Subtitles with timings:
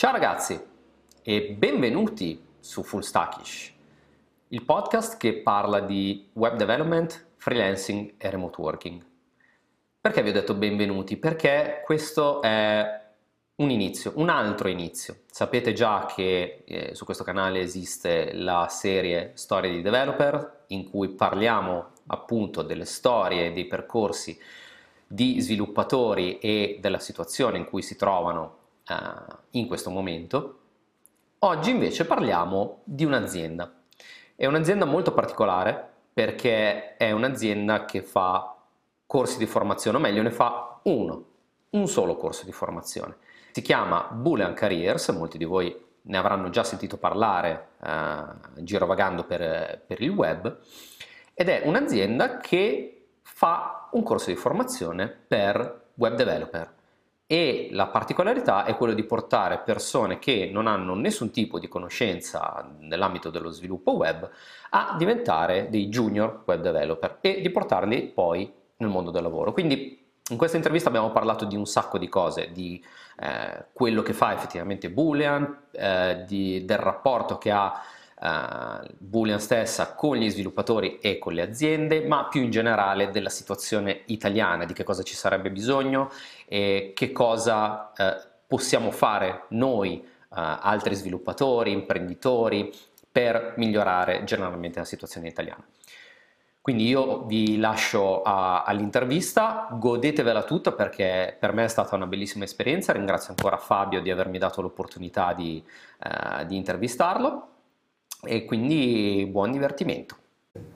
[0.00, 0.58] Ciao ragazzi
[1.22, 3.70] e benvenuti su Full Stackish,
[4.48, 9.04] il podcast che parla di web development, freelancing e remote working.
[10.00, 11.18] Perché vi ho detto benvenuti?
[11.18, 13.08] Perché questo è
[13.56, 15.18] un inizio, un altro inizio.
[15.30, 21.10] Sapete già che eh, su questo canale esiste la serie Storie di Developer in cui
[21.10, 24.40] parliamo appunto delle storie dei percorsi
[25.06, 28.59] di sviluppatori e della situazione in cui si trovano
[28.90, 30.58] eh, in questo momento.
[31.40, 33.72] Oggi invece parliamo di un'azienda.
[34.34, 38.56] È un'azienda molto particolare perché è un'azienda che fa
[39.06, 41.24] corsi di formazione, o meglio ne fa uno,
[41.70, 43.16] un solo corso di formazione.
[43.52, 48.24] Si chiama Boolean Careers, molti di voi ne avranno già sentito parlare eh,
[48.62, 50.58] girovagando per, per il web,
[51.34, 56.78] ed è un'azienda che fa un corso di formazione per web developer
[57.32, 62.68] e la particolarità è quello di portare persone che non hanno nessun tipo di conoscenza
[62.80, 64.28] nell'ambito dello sviluppo web
[64.70, 69.52] a diventare dei junior web developer e di portarli poi nel mondo del lavoro.
[69.52, 72.84] Quindi in questa intervista abbiamo parlato di un sacco di cose, di
[73.20, 77.80] eh, quello che fa effettivamente Boolean, eh, di, del rapporto che ha
[78.20, 83.28] uh, Boolean stessa con gli sviluppatori e con le aziende, ma più in generale della
[83.28, 86.10] situazione italiana, di che cosa ci sarebbe bisogno
[86.46, 92.72] e che cosa uh, possiamo fare noi, uh, altri sviluppatori, imprenditori,
[93.12, 95.64] per migliorare generalmente la situazione italiana.
[96.60, 102.92] Quindi io vi lascio all'intervista, godetevela tutta perché per me è stata una bellissima esperienza,
[102.92, 105.64] ringrazio ancora Fabio di avermi dato l'opportunità di,
[106.04, 107.48] uh, di intervistarlo
[108.24, 110.16] e quindi buon divertimento.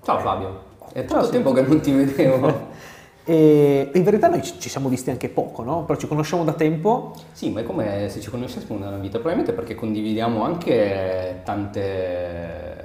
[0.03, 2.73] Ciao Fabio, è tanto tempo che non ti vedevo.
[3.27, 5.85] E in verità noi ci siamo visti anche poco, no?
[5.87, 7.15] Però ci conosciamo da tempo.
[7.33, 12.83] Sì, ma è come se ci conoscessimo nella vita, probabilmente perché condividiamo anche tante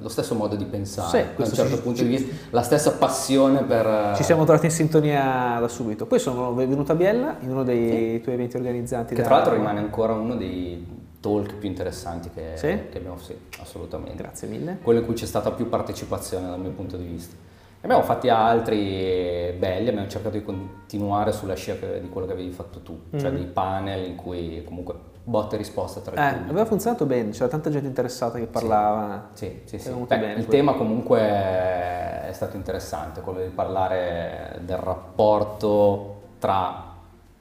[0.00, 2.62] lo stesso modo di pensare, sì, da un certo ci, punto ci, di vista, la
[2.62, 4.14] stessa passione per...
[4.16, 6.06] Ci siamo trovati in sintonia da subito.
[6.06, 8.20] Poi sono venuto a Biella in uno dei sì.
[8.22, 9.14] tuoi eventi organizzati.
[9.14, 9.26] Che da...
[9.26, 12.66] tra l'altro rimane ancora uno dei talk più interessanti che, sì?
[12.90, 14.22] che abbiamo sì, assolutamente.
[14.22, 14.78] Grazie mille.
[14.82, 17.34] Quello in cui c'è stata più partecipazione dal mio punto di vista.
[17.34, 22.50] Ne abbiamo fatti altri belli, abbiamo cercato di continuare sulla scia di quello che avevi
[22.50, 23.18] fatto tu, mm-hmm.
[23.18, 27.48] cioè dei panel in cui comunque botta e risposta tra eh, aveva funzionato bene, c'era
[27.48, 29.30] tanta gente interessata che parlava.
[29.32, 29.90] Sì, sì, sì.
[29.90, 30.04] sì.
[30.06, 30.48] Beh, il quello.
[30.48, 36.92] tema comunque è stato interessante, quello di parlare del rapporto tra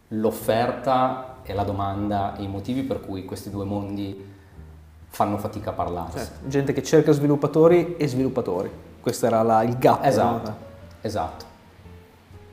[0.09, 4.31] l'offerta e la domanda e i motivi per cui questi due mondi
[5.07, 6.17] fanno fatica a parlarsi.
[6.17, 6.47] Certo.
[6.47, 8.71] Gente che cerca sviluppatori e sviluppatori.
[8.99, 10.03] Questo era la, il gap.
[10.03, 10.55] Esatto, no?
[11.01, 11.45] esatto.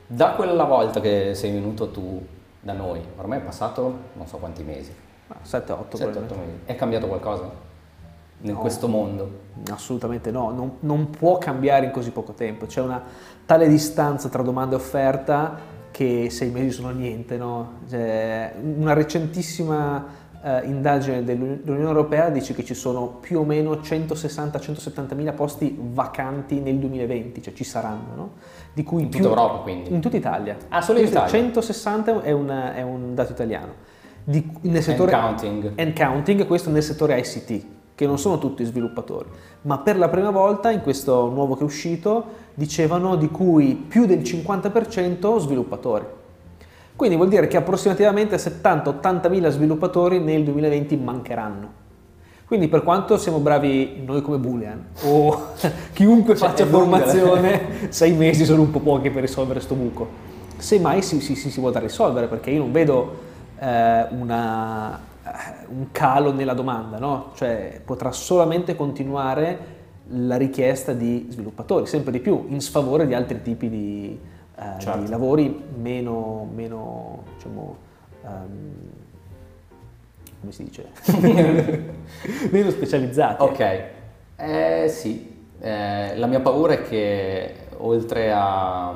[0.05, 2.23] Da quella volta che sei venuto tu
[2.59, 4.93] da noi, ormai è passato non so quanti mesi.
[5.43, 6.59] 7-8 mesi.
[6.65, 7.49] È cambiato qualcosa
[8.41, 9.39] in no, questo mondo?
[9.71, 12.65] Assolutamente no, non, non può cambiare in così poco tempo.
[12.65, 13.01] C'è una
[13.45, 15.57] tale distanza tra domanda e offerta
[15.91, 17.37] che sei mesi sono niente.
[17.37, 17.79] No?
[17.89, 25.15] Cioè, una recentissima eh, indagine dell'Unione Europea dice che ci sono più o meno 160-170
[25.15, 28.31] mila posti vacanti nel 2020, cioè ci saranno, no?
[28.73, 29.93] Di cui in più, tutta Europa quindi?
[29.93, 30.57] In tutta Italia.
[30.69, 31.29] Ah, solo in Italia?
[31.29, 33.89] 160 è, una, è un dato italiano.
[34.23, 35.79] Di, nel settore, and counting.
[35.79, 37.65] And counting, questo nel settore ICT,
[38.01, 39.29] che non sono tutti sviluppatori,
[39.61, 42.25] ma per la prima volta in questo nuovo che è uscito
[42.55, 46.05] dicevano di cui più del 50% sviluppatori.
[46.95, 51.71] Quindi vuol dire che approssimativamente 70-80 mila sviluppatori nel 2020 mancheranno.
[52.47, 55.49] Quindi per quanto siamo bravi noi come Boolean o
[55.93, 60.07] chiunque cioè, faccia formazione, sei mesi sono un po' pochi per risolvere questo buco.
[60.57, 63.19] Semmai si, si, si, si vuole risolvere perché io non vedo
[63.59, 64.99] eh, una,
[65.69, 67.31] un calo nella domanda, no?
[67.35, 69.79] cioè potrà solamente continuare
[70.13, 74.19] la richiesta di sviluppatori, sempre di più, in sfavore di altri tipi di,
[74.55, 74.99] eh, certo.
[74.99, 77.77] di lavori meno, meno diciamo,
[78.23, 78.73] um,
[80.39, 80.89] come si dice?
[82.51, 83.41] meno specializzati.
[83.43, 83.83] Ok,
[84.35, 88.93] eh, sì, eh, la mia paura è che oltre a,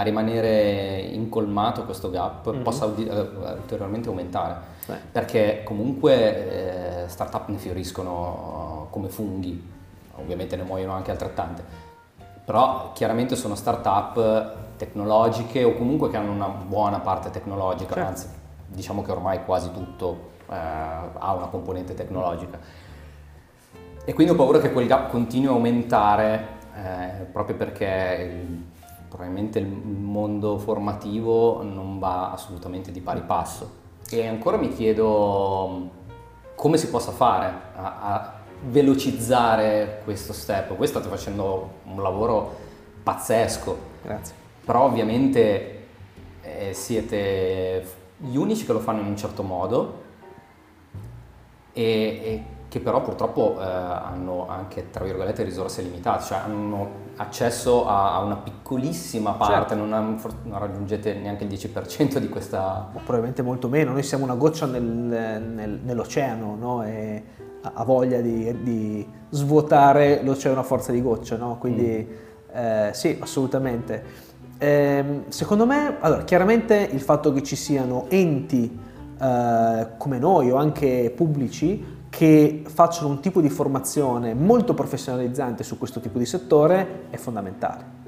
[0.00, 2.62] a rimanere incolmato questo gap mm-hmm.
[2.62, 4.56] possa ulteriormente aumentare,
[4.86, 4.96] Beh.
[5.12, 9.78] perché comunque eh, startup ne fioriscono come funghi
[10.16, 11.62] ovviamente ne muoiono anche altrettante,
[12.44, 18.08] però chiaramente sono start-up tecnologiche o comunque che hanno una buona parte tecnologica, certo.
[18.08, 18.28] anzi
[18.66, 22.58] diciamo che ormai quasi tutto eh, ha una componente tecnologica.
[24.04, 28.69] E quindi ho paura che quel gap continui a aumentare eh, proprio perché il,
[29.10, 33.78] probabilmente il mondo formativo non va assolutamente di pari passo
[34.08, 35.90] E ancora mi chiedo
[36.54, 40.76] come si possa fare a, a velocizzare questo step.
[40.76, 42.56] Voi state facendo un lavoro
[43.02, 43.78] pazzesco.
[44.02, 44.34] Grazie.
[44.64, 45.86] Però ovviamente
[46.42, 50.02] eh, siete gli unici che lo fanno in un certo modo
[51.72, 57.86] e, e che però purtroppo eh, hanno anche, tra virgolette, risorse limitate, cioè hanno accesso
[57.86, 59.74] a, a una piccolissima parte, certo.
[59.74, 62.88] non, non, raggiungete neanche il 10% di questa...
[62.92, 66.82] O probabilmente molto meno, noi siamo una goccia nel, nel, nell'oceano no?
[66.82, 67.22] e
[67.60, 71.58] ha voglia di, di, svuotare l'oceano a forza di goccia, no?
[71.58, 72.56] quindi mm.
[72.56, 74.28] eh, sì, assolutamente.
[74.56, 78.78] Eh, secondo me, allora, chiaramente il fatto che ci siano enti
[79.20, 85.78] eh, come noi o anche pubblici che facciano un tipo di formazione molto professionalizzante su
[85.78, 87.98] questo tipo di settore è fondamentale.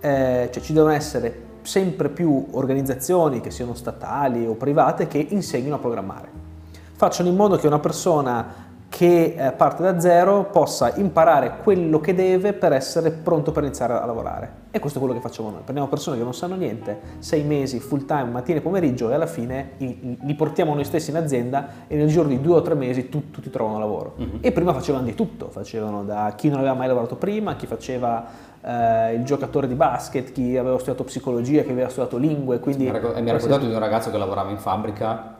[0.00, 5.74] Eh, cioè ci devono essere sempre più organizzazioni, che siano statali o private, che insegnino
[5.74, 6.28] a programmare.
[6.92, 12.12] Facciano in modo che una persona che eh, parte da zero possa imparare quello che
[12.12, 14.58] deve per essere pronto per iniziare a lavorare.
[14.72, 15.60] E questo è quello che facciamo noi.
[15.62, 19.26] Prendiamo persone che non sanno niente, sei mesi, full time, mattina e pomeriggio e alla
[19.26, 23.08] fine li portiamo noi stessi in azienda e nel giro di due o tre mesi
[23.08, 24.14] tu, tutti trovano lavoro.
[24.16, 24.38] Uh-huh.
[24.40, 28.26] E prima facevano di tutto, facevano da chi non aveva mai lavorato prima, chi faceva
[28.60, 32.58] eh, il giocatore di basket, chi aveva studiato psicologia, chi aveva studiato lingue.
[32.58, 35.38] Quindi mi ha raccontato di un ragazzo che lavorava in fabbrica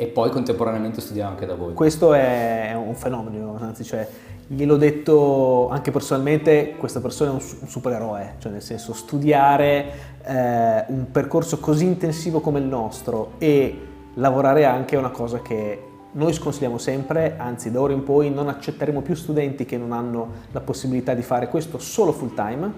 [0.00, 1.74] e poi contemporaneamente studiare anche da voi.
[1.74, 4.08] Questo è un fenomeno, anzi, cioè,
[4.46, 9.84] gliel'ho detto anche personalmente, questa persona è un, un supereroe, cioè nel senso studiare
[10.22, 15.82] eh, un percorso così intensivo come il nostro e lavorare anche è una cosa che
[16.12, 20.28] noi sconsigliamo sempre, anzi da ora in poi non accetteremo più studenti che non hanno
[20.52, 22.72] la possibilità di fare questo solo full time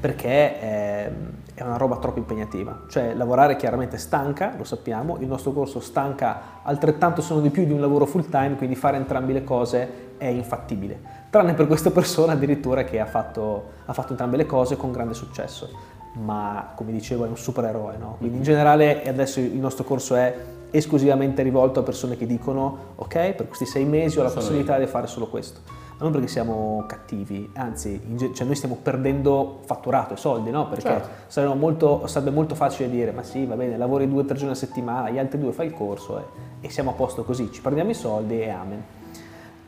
[0.00, 1.10] perché è,
[1.54, 2.82] è una roba troppo impegnativa.
[2.88, 7.64] Cioè lavorare chiaramente stanca, lo sappiamo, il nostro corso stanca altrettanto se non di più
[7.64, 10.98] di un lavoro full time, quindi fare entrambe le cose è infattibile.
[11.30, 15.14] Tranne per questa persona addirittura che ha fatto, ha fatto entrambe le cose con grande
[15.14, 15.92] successo.
[16.14, 18.16] Ma come dicevo è un supereroe, no?
[18.18, 20.36] Quindi in generale adesso il nostro corso è
[20.70, 24.86] esclusivamente rivolto a persone che dicono ok, per questi sei mesi ho la possibilità di
[24.86, 28.00] fare solo questo non perché siamo cattivi, anzi,
[28.34, 30.68] cioè noi stiamo perdendo fatturato e soldi, no?
[30.68, 31.08] Perché certo.
[31.28, 34.52] sarebbe, molto, sarebbe, molto, facile dire, ma sì, va bene, lavori due o tre giorni
[34.52, 36.22] a settimana, gli altri due fai il corso e,
[36.66, 38.84] e siamo a posto così, ci prendiamo i soldi e amen.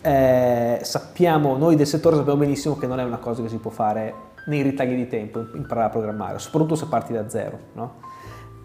[0.00, 3.70] Eh, sappiamo, noi del settore sappiamo benissimo che non è una cosa che si può
[3.70, 4.14] fare
[4.46, 8.04] nei ritagli di tempo, imparare a programmare, soprattutto se parti da zero, no?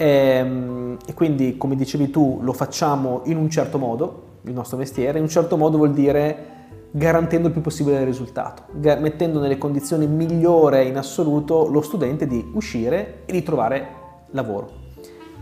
[0.01, 4.77] e, ehm, e quindi, come dicevi tu, lo facciamo in un certo modo, il nostro
[4.77, 6.50] mestiere, in un certo modo vuol dire
[6.91, 12.51] garantendo il più possibile il risultato, mettendo nelle condizioni migliori in assoluto lo studente di
[12.53, 13.87] uscire e di trovare
[14.31, 14.79] lavoro.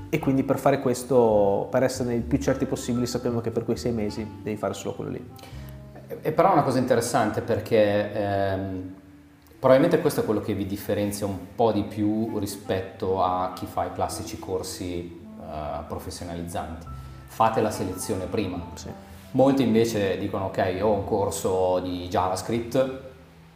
[0.10, 3.78] E quindi per fare questo, per essere il più certi possibili, sappiamo che per quei
[3.78, 5.30] sei mesi devi fare solo quello lì.
[6.22, 8.94] E però è una cosa interessante perché ehm,
[9.60, 13.86] probabilmente questo è quello che vi differenzia un po' di più rispetto a chi fa
[13.86, 16.88] i classici corsi eh, professionalizzanti.
[17.28, 18.60] Fate la selezione prima.
[18.74, 23.00] Sì Molti invece dicono ok, ho un corso di JavaScript,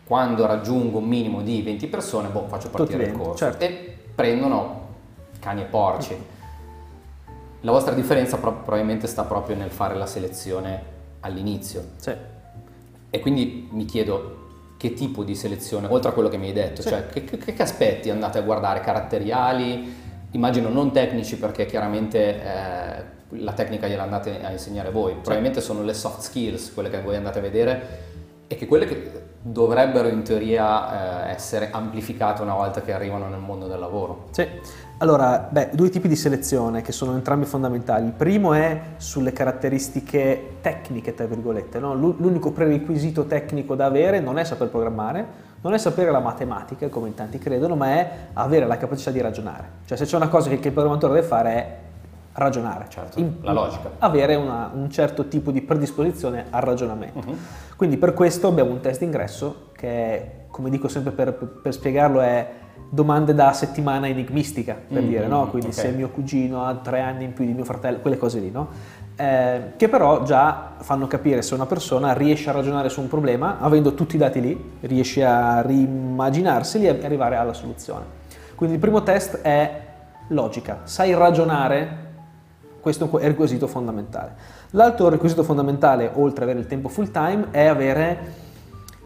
[0.06, 3.38] quando raggiungo un minimo di 20 persone, boh, faccio partire il corso.
[3.38, 3.64] Certo.
[3.64, 4.82] E prendono
[5.40, 6.16] cani e porci.
[7.62, 10.84] La vostra differenza pro- probabilmente sta proprio nel fare la selezione
[11.22, 11.84] all'inizio.
[11.96, 12.14] Sì.
[13.10, 14.42] E quindi mi chiedo
[14.78, 16.90] che tipo di selezione, oltre a quello che mi hai detto, sì.
[16.90, 20.03] cioè che, che, che, aspetti andate a guardare, caratteriali,
[20.34, 25.82] immagino non tecnici perché chiaramente eh, la tecnica gliela andate a insegnare voi, probabilmente sono
[25.82, 28.12] le soft skills quelle che voi andate a vedere
[28.48, 33.40] e che quelle che dovrebbero in teoria eh, essere amplificate una volta che arrivano nel
[33.40, 34.28] mondo del lavoro.
[34.32, 34.48] Sì,
[35.00, 38.06] allora, beh, due tipi di selezione che sono entrambi fondamentali.
[38.06, 41.80] Il primo è sulle caratteristiche tecniche, tra virgolette.
[41.80, 41.94] No?
[41.94, 45.26] L'unico prerequisito tecnico da avere non è saper programmare,
[45.64, 49.22] non è sapere la matematica, come in tanti credono, ma è avere la capacità di
[49.22, 49.70] ragionare.
[49.86, 51.78] Cioè se c'è una cosa che il programmatore deve fare è
[52.34, 53.92] ragionare, certo, in, la logica.
[54.00, 57.20] avere una, un certo tipo di predisposizione al ragionamento.
[57.20, 57.38] Uh-huh.
[57.76, 62.50] Quindi per questo abbiamo un test d'ingresso che, come dico sempre per, per spiegarlo, è
[62.90, 65.48] domande da settimana enigmistica, per mm-hmm, dire, no?
[65.48, 65.86] Quindi okay.
[65.86, 68.68] se mio cugino ha tre anni in più di mio fratello, quelle cose lì, no?
[69.16, 73.60] Eh, che però già fanno capire se una persona riesce a ragionare su un problema,
[73.60, 78.06] avendo tutti i dati lì, riesce a rimmaginarseli e arrivare alla soluzione.
[78.56, 79.82] Quindi il primo test è
[80.30, 82.02] logica, sai ragionare
[82.84, 84.36] questo è un requisito fondamentale.
[84.72, 88.42] L'altro requisito fondamentale, oltre ad avere il tempo full time, è avere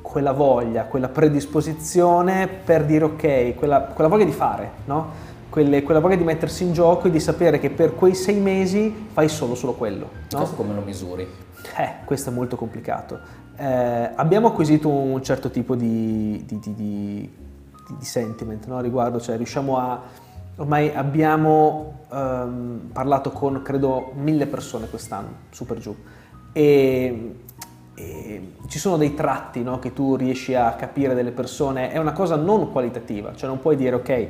[0.01, 5.35] quella voglia, quella predisposizione per dire ok, quella, quella voglia di fare, no?
[5.57, 9.07] Quelle, quella voglia di mettersi in gioco e di sapere che per quei sei mesi
[9.11, 10.09] fai solo solo quello.
[10.29, 10.37] No?
[10.37, 11.27] Questo come lo misuri?
[11.75, 13.19] Eh, questo è molto complicato.
[13.55, 16.73] Eh, abbiamo acquisito un certo tipo di, di, di,
[17.97, 18.79] di sentiment no?
[18.81, 19.99] riguardo, cioè riusciamo a...
[20.57, 25.95] Ormai abbiamo ehm, parlato con, credo, mille persone quest'anno, su per giù,
[26.51, 27.35] e
[27.99, 32.11] e ci sono dei tratti no, che tu riesci a capire delle persone, è una
[32.11, 34.27] cosa non qualitativa, cioè non puoi dire ok,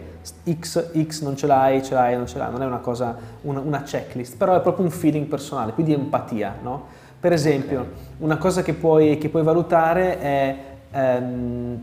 [0.57, 3.59] X, X non ce l'hai, ce l'hai, non ce l'hai, non è una cosa, una,
[3.59, 6.55] una checklist, però è proprio un feeling personale, quindi empatia.
[6.61, 6.85] No?
[7.19, 7.87] Per esempio,
[8.19, 10.57] una cosa che puoi, che puoi valutare è
[10.91, 11.81] ehm,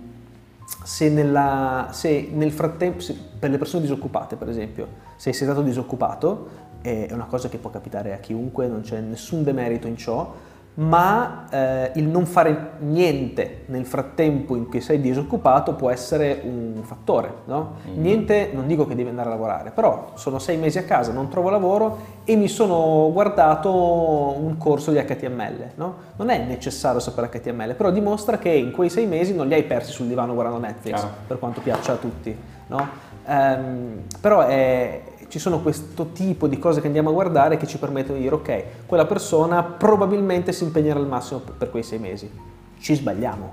[0.84, 4.86] se, nella, se, nel frattempo, se, per le persone disoccupate per esempio,
[5.16, 9.42] se sei stato disoccupato, è una cosa che può capitare a chiunque, non c'è nessun
[9.42, 15.74] demerito in ciò, ma eh, il non fare niente nel frattempo in cui sei disoccupato
[15.74, 17.32] può essere un fattore.
[17.44, 17.74] No?
[17.88, 18.00] Mm.
[18.00, 21.28] Niente, non dico che devi andare a lavorare, però sono sei mesi a casa, non
[21.28, 25.70] trovo lavoro e mi sono guardato un corso di HTML.
[25.76, 25.94] No?
[26.16, 29.64] Non è necessario sapere HTML, però dimostra che in quei sei mesi non li hai
[29.64, 31.14] persi sul divano guardando Netflix, Chiaro.
[31.26, 32.36] per quanto piaccia a tutti.
[32.66, 33.12] No?
[33.26, 35.00] Um, però è,
[35.34, 38.36] ci sono questo tipo di cose che andiamo a guardare che ci permettono di dire
[38.36, 42.30] ok, quella persona probabilmente si impegnerà al massimo per quei sei mesi.
[42.78, 43.52] Ci sbagliamo,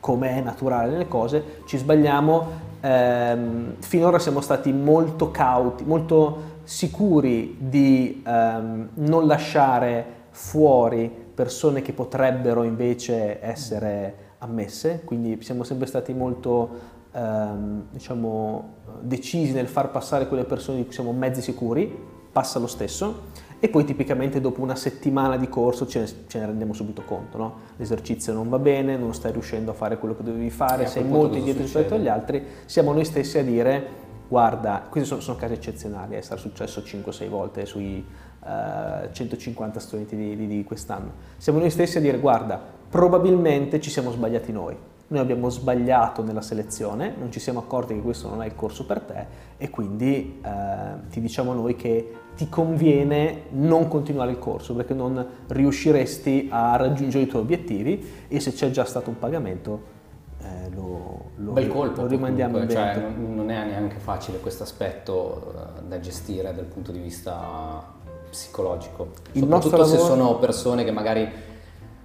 [0.00, 2.46] come è naturale nelle cose, ci sbagliamo.
[2.80, 11.92] Ehm, finora siamo stati molto cauti, molto sicuri di ehm, non lasciare fuori persone che
[11.92, 20.26] potrebbero invece essere ammesse, quindi siamo sempre stati molto ehm, diciamo, decisi nel far passare
[20.26, 23.50] quelle persone di cui siamo mezzi sicuri, passa lo stesso.
[23.64, 27.38] E poi tipicamente dopo una settimana di corso ce ne, ce ne rendiamo subito conto,
[27.38, 27.54] no?
[27.76, 31.36] l'esercizio non va bene, non stai riuscendo a fare quello che dovevi fare, sei molto
[31.36, 36.16] indietro rispetto agli altri, siamo noi stessi a dire guarda, questi sono, sono casi eccezionali,
[36.16, 38.04] è stato successo 5-6 volte sui
[38.40, 43.78] uh, eh, 150 studenti di, di, di quest'anno, siamo noi stessi a dire guarda, probabilmente
[43.78, 44.76] ci siamo sbagliati noi,
[45.12, 48.86] noi abbiamo sbagliato nella selezione, non ci siamo accorti che questo non è il corso
[48.86, 49.26] per te
[49.58, 55.24] e quindi eh, ti diciamo noi che ti conviene non continuare il corso perché non
[55.48, 60.00] riusciresti a raggiungere i tuoi obiettivi e se c'è già stato un pagamento
[60.40, 65.52] eh, lo, lo, Bel colpo, lo rimandiamo comunque, cioè, non è neanche facile questo aspetto
[65.54, 68.00] uh, da gestire dal punto di vista
[68.30, 69.98] psicologico, il soprattutto lavoro...
[69.98, 71.30] se sono persone che magari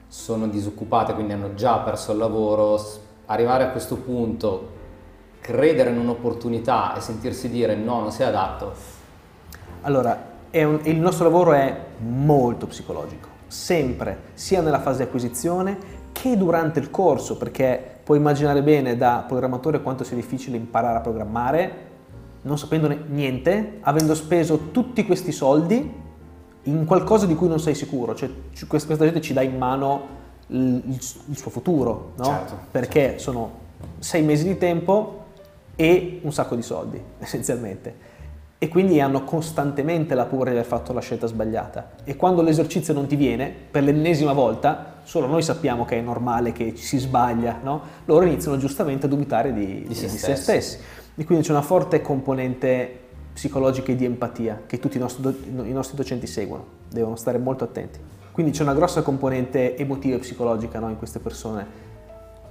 [0.08, 2.82] sono disoccupate, quindi hanno già perso il lavoro,
[3.26, 4.76] arrivare a questo punto,
[5.42, 8.74] credere in un'opportunità e sentirsi dire no, non sei adatto.
[9.82, 16.38] Allora, un, il nostro lavoro è molto psicologico, sempre, sia nella fase di acquisizione che
[16.38, 21.86] durante il corso, perché puoi immaginare bene da programmatore quanto sia difficile imparare a programmare,
[22.42, 26.06] non sapendone niente, avendo speso tutti questi soldi
[26.68, 28.30] in qualcosa di cui non sei sicuro, cioè
[28.68, 30.16] questa gente ci dà in mano
[30.48, 32.24] il, il suo futuro, no?
[32.24, 33.22] certo, perché certo.
[33.22, 33.52] sono
[34.00, 35.26] sei mesi di tempo
[35.76, 38.16] e un sacco di soldi, essenzialmente.
[38.60, 41.92] E quindi hanno costantemente la paura di aver fatto la scelta sbagliata.
[42.04, 46.54] E quando l'esercizio non ti viene, per l'ennesima volta, solo noi sappiamo che è normale
[46.54, 47.82] che ci si sbaglia, no?
[48.06, 50.80] loro iniziano giustamente a dubitare di, di, di, se, di se stessi.
[51.16, 53.07] E quindi c'è una forte componente
[53.38, 58.00] psicologiche di empatia che tutti i nostri, i nostri docenti seguono, devono stare molto attenti.
[58.32, 61.86] Quindi c'è una grossa componente emotiva e psicologica no, in queste persone,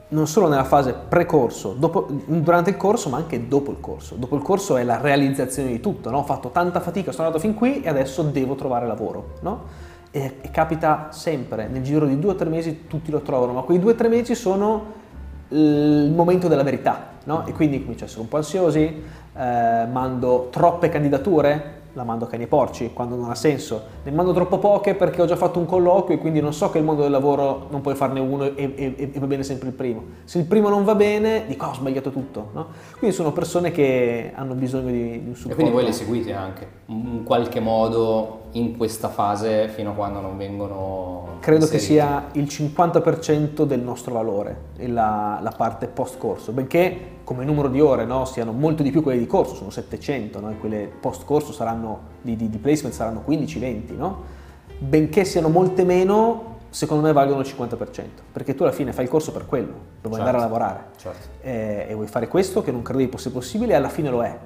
[0.08, 4.14] non solo nella fase pre-corso, dopo, durante il corso, ma anche dopo il corso.
[4.14, 6.18] Dopo il corso è la realizzazione di tutto, no?
[6.18, 9.32] ho fatto tanta fatica, sono andato fin qui e adesso devo trovare lavoro.
[9.40, 9.64] No?
[10.12, 13.62] E, e, capita sempre, nel giro di due o tre mesi tutti lo trovano, ma
[13.62, 15.02] quei due o tre mesi sono
[15.48, 17.44] il momento della verità, no?
[17.44, 22.28] e quindi comincio a essere un po' ansiosi, eh, mando troppe candidature, la mando a
[22.28, 23.82] cani e porci quando non ha senso.
[24.04, 26.78] Ne mando troppo poche perché ho già fatto un colloquio e quindi non so che
[26.78, 29.74] il mondo del lavoro non puoi farne uno e, e, e va bene sempre il
[29.74, 30.02] primo.
[30.24, 32.50] Se il primo non va bene, dico oh, ho sbagliato tutto.
[32.52, 32.66] No?
[32.98, 35.50] Quindi sono persone che hanno bisogno di, di un supporto.
[35.50, 40.20] E quindi voi le seguite anche in qualche modo in questa fase fino a quando
[40.20, 41.38] non vengono...
[41.40, 41.86] Credo inseriti.
[41.86, 47.68] che sia il 50% del nostro valore, la, la parte post corso, benché come numero
[47.68, 50.50] di ore no, siano molto di più quelle di corso, sono 700, no?
[50.50, 54.22] e quelle post corso saranno, di, di, di placement saranno 15-20, no?
[54.78, 59.10] benché siano molte meno, secondo me valgono il 50%, perché tu alla fine fai il
[59.10, 61.28] corso per quello, per vuoi certo, andare a lavorare certo.
[61.42, 64.38] eh, e vuoi fare questo che non credevi fosse possibile e alla fine lo è.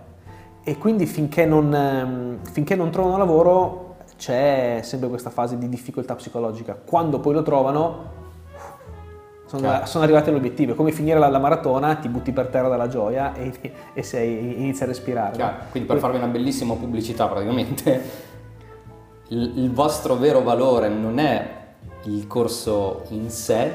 [0.62, 3.89] E quindi finché non, ehm, finché non trovano lavoro
[4.20, 6.74] c'è sempre questa fase di difficoltà psicologica.
[6.74, 8.18] Quando poi lo trovano
[9.46, 10.72] sono, sono arrivati all'obiettivo.
[10.72, 13.50] È come finire la, la maratona, ti butti per terra dalla gioia e,
[13.94, 15.36] e sei, inizi a respirare.
[15.36, 15.56] Chiaro.
[15.70, 18.02] Quindi per farvi una bellissima pubblicità praticamente,
[19.28, 21.58] il, il vostro vero valore non è
[22.04, 23.72] il corso in sé,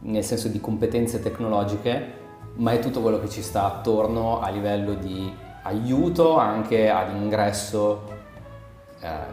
[0.00, 2.12] nel senso di competenze tecnologiche,
[2.56, 8.02] ma è tutto quello che ci sta attorno a livello di aiuto anche ad ingresso
[8.08, 8.13] eh,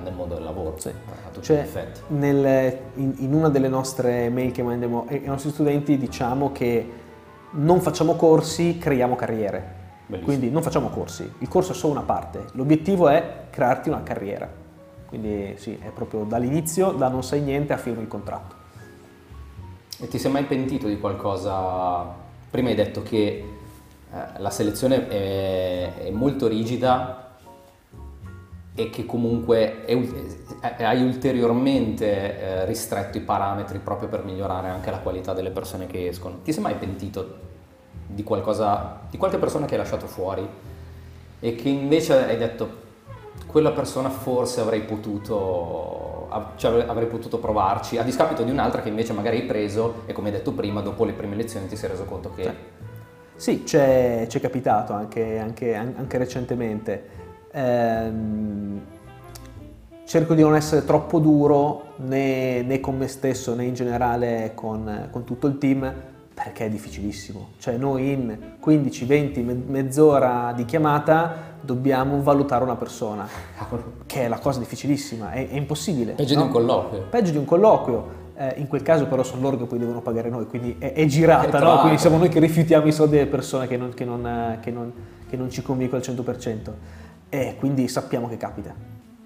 [0.03, 0.89] nel mondo del lavoro, Sì.
[0.89, 1.99] a tutti Cioè, gli effetti.
[2.07, 6.91] nel- in, in una delle nostre mail che mandiamo ai nostri studenti diciamo che
[7.51, 9.79] non facciamo corsi, creiamo carriere.
[10.05, 10.23] Bellissimo.
[10.23, 14.49] Quindi non facciamo corsi, il corso è solo una parte, l'obiettivo è crearti una carriera.
[15.07, 18.55] Quindi sì, è proprio dall'inizio, da non sai niente a firmi il contratto.
[19.99, 22.05] E ti sei mai pentito di qualcosa?
[22.49, 23.19] Prima hai detto che
[24.13, 27.20] eh, la selezione è, è molto rigida
[28.81, 32.05] e che comunque è eh, hai ulteriormente
[32.39, 36.39] eh, ristretto i parametri proprio per migliorare anche la qualità delle persone che escono.
[36.43, 37.49] Ti sei mai pentito
[38.07, 40.47] di qualcosa, di qualche persona che hai lasciato fuori
[41.39, 42.79] e che invece hai detto
[43.45, 49.13] quella persona forse avrei potuto, cioè avrei- potuto provarci, a discapito di un'altra che invece
[49.13, 52.05] magari hai preso e come hai detto prima, dopo le prime lezioni ti sei reso
[52.05, 52.79] conto che...
[53.35, 57.20] Sì, c'è, c'è capitato anche, anche- anche recentemente.
[57.51, 58.81] Ehm,
[60.05, 65.07] cerco di non essere troppo duro né, né con me stesso né in generale con,
[65.09, 65.93] con tutto il team
[66.33, 67.49] perché è difficilissimo.
[67.59, 73.27] Cioè noi in 15, 20, me- mezz'ora di chiamata dobbiamo valutare una persona,
[74.07, 76.13] che è la cosa difficilissima, è, è impossibile.
[76.13, 76.41] Peggio no?
[76.41, 77.01] di un colloquio.
[77.09, 78.19] Peggio di un colloquio.
[78.35, 81.05] Eh, in quel caso però sono loro che poi devono pagare noi, quindi è, è
[81.05, 81.79] girata, È no?
[81.81, 84.71] quindi siamo noi che rifiutiamo i soldi delle persone che non, che non, eh, che
[84.71, 84.91] non-
[85.31, 86.71] che non ci convincono al 100%.
[87.33, 88.73] E quindi sappiamo che capita.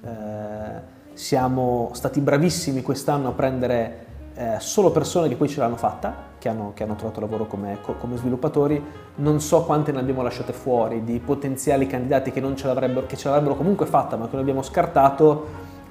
[0.03, 6.13] Eh, siamo stati bravissimi quest'anno a prendere eh, solo persone che poi ce l'hanno fatta,
[6.37, 8.79] che hanno, che hanno trovato lavoro come, co- come sviluppatori.
[9.15, 13.17] Non so quante ne abbiamo lasciate fuori di potenziali candidati che, non ce l'avrebbero, che
[13.17, 15.47] ce l'avrebbero comunque fatta, ma che noi abbiamo scartato.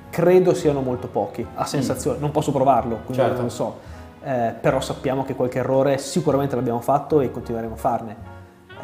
[0.08, 3.40] Credo siano molto pochi, a sensazione, non posso provarlo, quindi Certo.
[3.40, 3.78] non so.
[4.22, 8.33] Eh, però sappiamo che qualche errore sicuramente l'abbiamo fatto e continueremo a farne.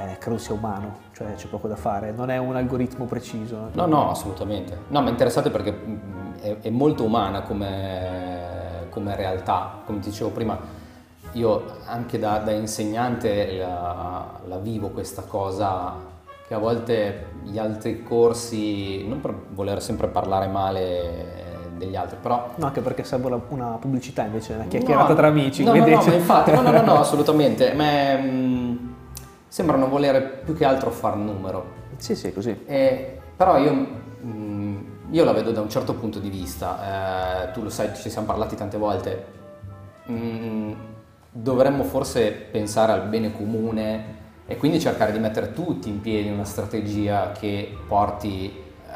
[0.01, 3.69] Eh, credo sia umano, cioè c'è poco da fare, non è un algoritmo preciso.
[3.73, 4.79] No, no, assolutamente.
[4.89, 5.97] No, ma è interessante perché mm,
[6.41, 9.83] è, è molto umana come, come realtà.
[9.85, 10.59] Come ti dicevo prima,
[11.33, 16.09] io anche da, da insegnante la, la vivo questa cosa
[16.47, 22.51] che a volte gli altri corsi, non per voler sempre parlare male degli altri, però
[22.57, 25.63] No, anche perché serve una, pubblicità invece, una chiacchierata No, tra amici.
[25.63, 27.73] No, no, no, infatti, no, no, no, no, assolutamente.
[27.75, 28.90] Ma, mm,
[29.51, 31.79] sembrano volere più che altro far numero.
[31.97, 32.63] Sì, sì, così.
[32.67, 33.87] Eh, però io,
[34.25, 34.79] mm,
[35.11, 38.27] io la vedo da un certo punto di vista, eh, tu lo sai, ci siamo
[38.27, 39.39] parlati tante volte,
[40.11, 40.73] Mm,
[41.31, 46.43] dovremmo forse pensare al bene comune e quindi cercare di mettere tutti in piedi una
[46.45, 48.93] strategia che porti eh,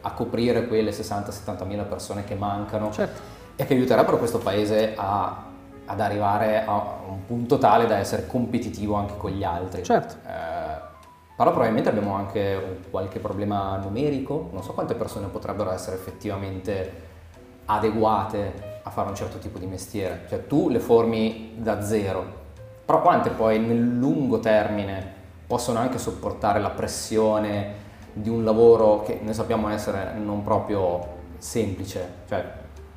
[0.00, 3.20] a coprire quelle 60-70 mila persone che mancano Certo.
[3.56, 5.43] e che aiuterebbero questo paese a-
[5.86, 9.82] ad arrivare a un punto tale da essere competitivo anche con gli altri.
[9.82, 10.14] Certo.
[10.26, 10.92] Eh,
[11.36, 17.02] però probabilmente abbiamo anche qualche problema numerico, non so quante persone potrebbero essere effettivamente
[17.66, 22.24] adeguate a fare un certo tipo di mestiere, cioè tu le formi da zero,
[22.84, 25.12] però quante poi nel lungo termine
[25.46, 32.08] possono anche sopportare la pressione di un lavoro che noi sappiamo essere non proprio semplice,
[32.28, 32.44] cioè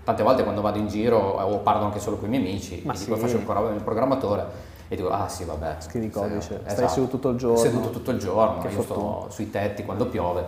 [0.08, 2.94] tante volte quando vado in giro o parlo anche solo con i miei amici, Ma
[2.94, 3.20] e dico sì.
[3.22, 4.46] faccio pro- il programmatore
[4.88, 6.70] e dico ah sì vabbè Scrivi codice, Esatto.
[6.70, 7.58] stai seduto tutto il giorno.
[7.58, 9.00] seduto tutto il giorno Che io fortuna.
[9.24, 10.46] sto sui tetti quando piove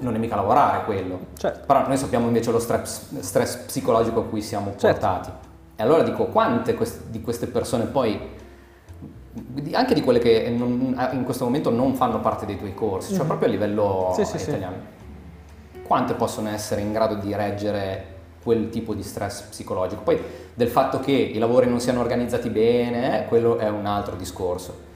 [0.00, 1.64] non è mica lavorare quello Certo.
[1.66, 4.86] però noi sappiamo invece lo stress, stress psicologico a cui siamo Certo.
[5.00, 5.30] portati
[5.76, 8.20] e allora dico quante quest- di queste persone poi
[9.72, 13.24] anche di quelle che non- in questo momento non fanno parte dei tuoi corsi, cioè
[13.24, 14.14] proprio a livello Mhm.
[14.14, 14.48] Sì, sì, sì.
[14.50, 14.76] italiano,
[15.86, 18.12] quante possono essere in grado di reggere
[18.44, 20.02] quel tipo di stress psicologico?
[20.02, 20.20] Poi
[20.54, 24.92] del fatto che i lavori non siano organizzati bene, eh, quello è un altro discorso.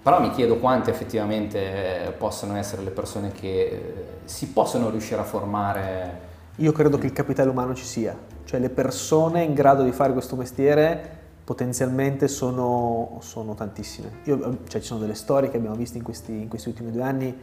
[0.00, 5.20] Però mi chiedo quante effettivamente eh, possono essere le persone che eh, si possono riuscire
[5.20, 6.20] a formare.
[6.56, 10.12] Io credo che il capitale umano ci sia, cioè le persone in grado di fare
[10.12, 14.10] questo mestiere potenzialmente sono, sono tantissime.
[14.24, 17.02] Io- cioè, ci sono delle storie che abbiamo visto in questi, in questi ultimi due
[17.02, 17.34] anni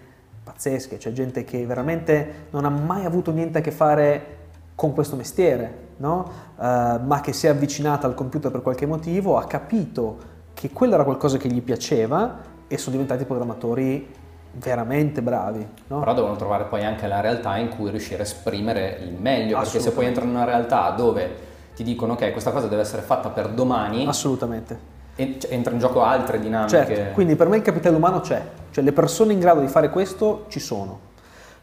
[0.43, 4.37] pazzesche, c'è gente che veramente non ha mai avuto niente a che fare
[4.81, 6.27] con questo mestiere, no?
[6.59, 10.17] Eh, ma che si è avvicinata al computer per qualche motivo, ha capito
[10.55, 14.11] che quello era qualcosa che gli piaceva e sono diventati programmatori
[14.53, 15.67] veramente bravi.
[15.85, 15.99] No?
[15.99, 19.79] Però devono trovare poi anche la realtà in cui riuscire a esprimere il meglio, perché
[19.79, 21.29] se poi entrano in una realtà dove
[21.75, 24.79] ti dicono ok, questa cosa deve essere fatta per domani, Assolutamente.
[25.15, 26.85] entra in gioco altre dinamiche.
[26.85, 29.91] Certo, quindi per me il capitale umano c'è, cioè le persone in grado di fare
[29.91, 31.09] questo ci sono.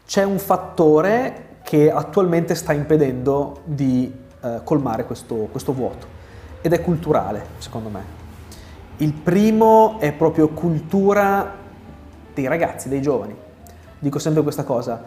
[0.05, 6.07] C'è un fattore che attualmente sta impedendo di eh, colmare questo, questo vuoto
[6.61, 8.01] ed è culturale, secondo me.
[8.97, 11.53] Il primo è proprio cultura
[12.33, 13.35] dei ragazzi, dei giovani.
[13.99, 14.99] Dico sempre questa cosa,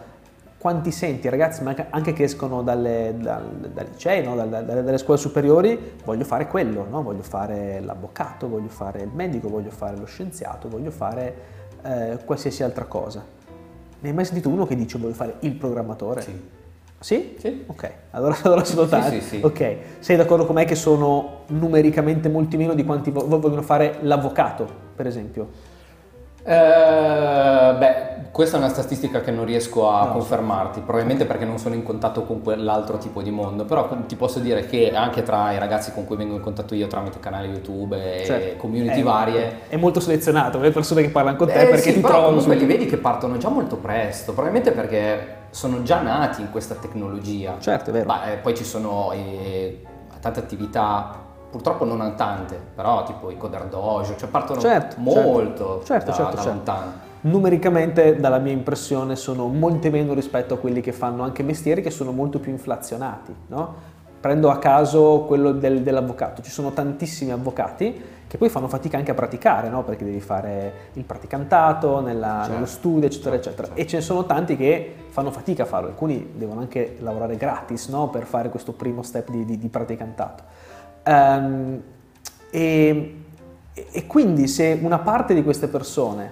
[0.57, 4.33] quanti senti ragazzi, ma anche che escono dalle, dal, dai licei, no?
[4.33, 7.03] dalle, dalle- dalle scuole superiori, voglio fare quello, no?
[7.03, 11.35] voglio fare l'avvocato, voglio fare il medico, voglio fare lo scienziato, voglio fare
[11.83, 13.21] eh, qualsiasi altra cosa.
[13.99, 16.21] Ne hai mai sentito uno che dice voglio fare il programmatore?
[16.21, 16.52] Sì.
[17.03, 17.35] Sì?
[17.37, 17.65] Sì.
[17.67, 19.19] Ok, allora, allora sono Sì, tanti.
[19.19, 19.39] sì, sì.
[19.43, 23.97] Ok, sei d'accordo con me che sono numericamente molti meno di quanti vo- vogliono fare
[24.01, 25.49] l'avvocato, per esempio?
[26.45, 27.95] Eh, beh,
[28.31, 30.11] questa è una statistica che non riesco a No.
[30.13, 34.39] confermarti, probabilmente perché non sono in contatto con quell'altro tipo di mondo, però ti posso
[34.39, 38.21] dire che anche tra i ragazzi con cui vengo in contatto io tramite canali YouTube
[38.21, 41.65] e Cioè, community è- varie, È molto selezionato, le persone che parlano con te Eh,
[41.67, 44.71] perché sì, ti però trovano comunque su- li vedi che partono già molto presto, probabilmente
[44.71, 47.57] perché sono già nati in questa tecnologia.
[47.59, 48.07] Certo, è vero.
[48.07, 49.83] Ma eh, poi ci sono eh,
[50.19, 51.15] tante attività,
[51.51, 56.35] purtroppo non tante, però tipo i coder dojo, cioè partono Certo, molto certo, da, certo,
[56.35, 56.49] da certo.
[56.49, 56.91] lontano.
[57.21, 61.91] Numericamente, dalla mia impressione, sono molti meno rispetto a quelli che fanno anche mestieri che
[61.91, 63.33] sono molto più inflazionati.
[63.47, 63.91] no?
[64.23, 69.11] Prendo a caso quello del- dell'avvocato, ci sono tantissimi avvocati che poi fanno fatica anche
[69.11, 69.83] a praticare, no?
[69.83, 73.67] perché devi fare il praticantato nella- Certo, nello studio, eccetera, certo, eccetera.
[73.67, 73.81] certo.
[73.81, 77.89] E ce ne sono tanti che fanno fatica a farlo, alcuni devono anche lavorare gratis
[77.89, 78.07] no?
[78.07, 80.43] per fare questo primo step di, di- di praticantato.
[81.03, 81.81] Ehm,
[82.49, 83.15] e,
[83.73, 86.31] e quindi se una parte di queste persone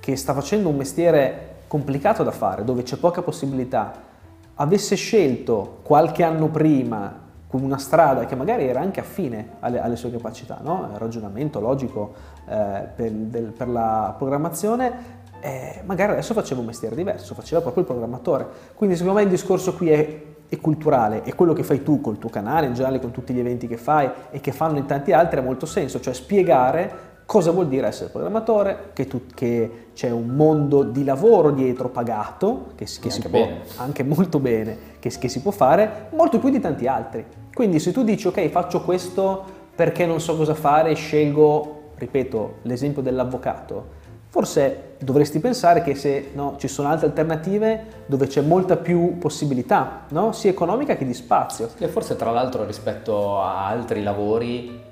[0.00, 4.10] che sta facendo un mestiere complicato da fare, dove c'è poca possibilità,
[4.54, 7.20] avesse scelto qualche anno prima
[7.60, 10.88] una strada che magari era anche affine alle, alle sue capacità, no?
[10.96, 12.14] ragionamento logico
[12.48, 17.82] eh, per, del- per la programmazione, eh, magari adesso faceva un mestiere diverso, faceva proprio
[17.82, 18.46] il programmatore.
[18.74, 22.18] Quindi secondo me il discorso qui è, è culturale e quello che fai tu col
[22.18, 25.12] tuo canale, in generale con tutti gli eventi che fai e che fanno in tanti
[25.12, 30.10] altri ha molto senso, cioè spiegare cosa vuol dire essere programmatore, che, tu- che c'è
[30.10, 33.60] un mondo di lavoro dietro pagato, che, si- che si Anche può bene.
[33.76, 37.24] anche molto bene, che, che si può fare, molto più di tanti altri.
[37.54, 43.00] Quindi se tu dici ok faccio questo perché non so cosa fare, scelgo, ripeto, l'esempio
[43.00, 49.16] dell'avvocato, forse dovresti pensare che se no, ci sono altre alternative dove c'è molta più
[49.16, 50.32] possibilità, no?
[50.32, 51.70] sia economica che di spazio.
[51.78, 54.90] E forse tra l'altro rispetto a altri lavori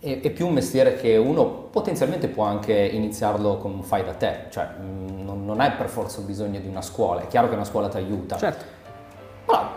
[0.00, 4.14] è, è più un mestiere che uno potenzialmente può anche iniziarlo con un fai da
[4.14, 7.54] te, cioè mh, non, non hai per forza bisogno di una scuola, è chiaro che
[7.54, 8.64] una scuola ti aiuta, Certo,
[9.44, 9.70] però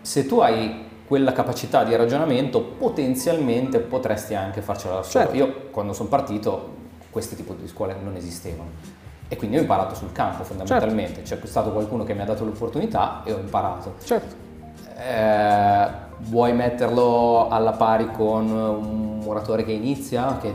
[0.00, 5.24] se tu hai quella capacità di ragionamento potenzialmente potresti anche farcela da solo.
[5.24, 5.38] Certo.
[5.38, 6.76] Io quando sono partito
[7.10, 8.70] questo tipo di scuole non esistevano
[9.26, 13.22] e quindi ho imparato sul campo fondamentalmente, c'è stato qualcuno che mi ha dato l'opportunità
[13.24, 13.94] e ho imparato.
[14.02, 14.34] certo.
[14.98, 20.54] Eh, vuoi metterlo alla pari con un muratore che inizia, che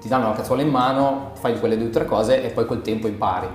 [0.00, 2.82] ti danno la cazzuola in mano, fai quelle due o tre cose e poi col
[2.82, 3.46] tempo impari.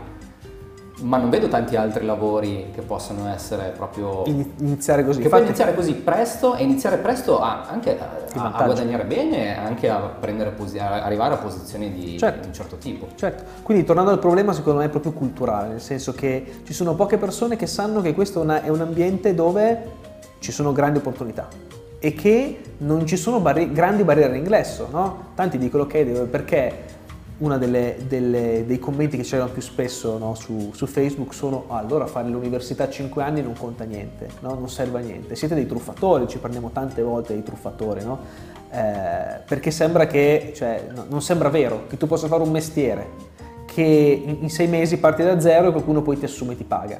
[1.01, 4.23] Ma non vedo tanti altri lavori che possano essere proprio...
[4.25, 5.21] Ini- Iniziare così.
[5.21, 8.09] che puoi iniziare così presto e iniziare presto a- anche a,
[8.55, 12.39] a- guadagnare bene e anche a, prendere posi- a arrivare a posizioni di, Certo.
[12.41, 13.05] di un certo tipo.
[13.13, 16.95] Certo, quindi tornando al problema secondo me è proprio culturale, nel senso che ci sono
[16.95, 20.05] poche persone che sanno che questo è un ambiente dove
[20.39, 21.47] ci sono grandi opportunità
[21.99, 25.29] e che non ci sono barri- grandi barriere all'ingresso, no?
[25.35, 25.97] Tanti dicono ok,
[26.29, 26.95] perché
[27.39, 32.27] uno dei commenti che c'erano più spesso no, su, su Facebook sono "Ah, allora fare
[32.29, 34.55] l'università a 5 anni non conta niente, no?
[34.55, 38.19] non serve a niente, siete dei truffatori, ci prendiamo tante volte dei truffatori, no?
[38.71, 43.35] Eh, perché sembra che, cioè, no- non sembra vero che tu possa fare un mestiere
[43.65, 43.81] che
[44.25, 46.99] in, in sei mesi parti da zero e qualcuno poi ti assume e ti paga.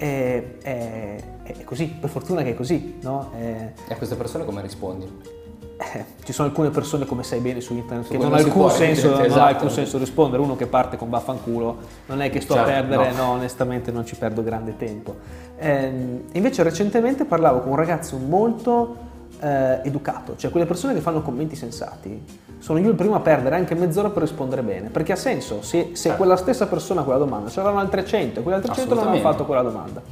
[0.00, 3.32] È, è- è così, per fortuna che è così, no?
[3.36, 5.38] È- E a queste persone come rispondi?
[5.76, 8.38] eh, ci sono alcune persone, come sai bene su internet, Su che non ha non
[8.38, 9.54] alcun, può senso, rispondere, non ha esatto.
[9.56, 10.42] alcun senso rispondere.
[10.42, 13.24] Uno che parte con vaffanculo, non è che sto Certo, a perdere, no.
[13.24, 13.30] no.
[13.32, 15.16] onestamente non ci perdo grande tempo.
[15.58, 18.96] Ehm, invece recentemente parlavo con un ragazzo molto
[19.40, 22.22] eh, educato, cioè quelle persone che fanno commenti sensati.
[22.58, 25.90] Sono io il primo a perdere anche mezz'ora per rispondere bene, perché ha senso, se,
[25.92, 26.16] se Certo.
[26.18, 29.62] quella stessa persona quella domanda, c'erano altre 100, quelle altre 100 non hanno fatto quella
[29.62, 30.02] domanda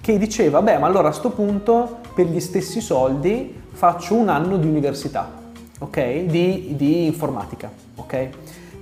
[0.00, 4.56] che diceva, beh, ma allora a sto punto per gli stessi soldi faccio un anno
[4.56, 5.28] di università,
[5.78, 6.20] ok?
[6.24, 8.28] Di, di informatica, ok?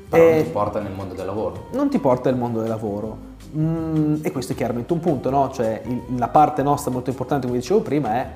[0.08, 1.66] Però non E ti porta nel mondo del lavoro.
[1.72, 3.26] non ti porta nel mondo del lavoro.
[3.56, 5.50] Mm, e questo è chiaramente un punto, no?
[5.50, 8.30] Cioè il- la parte nostra molto importante, come dicevo prima, è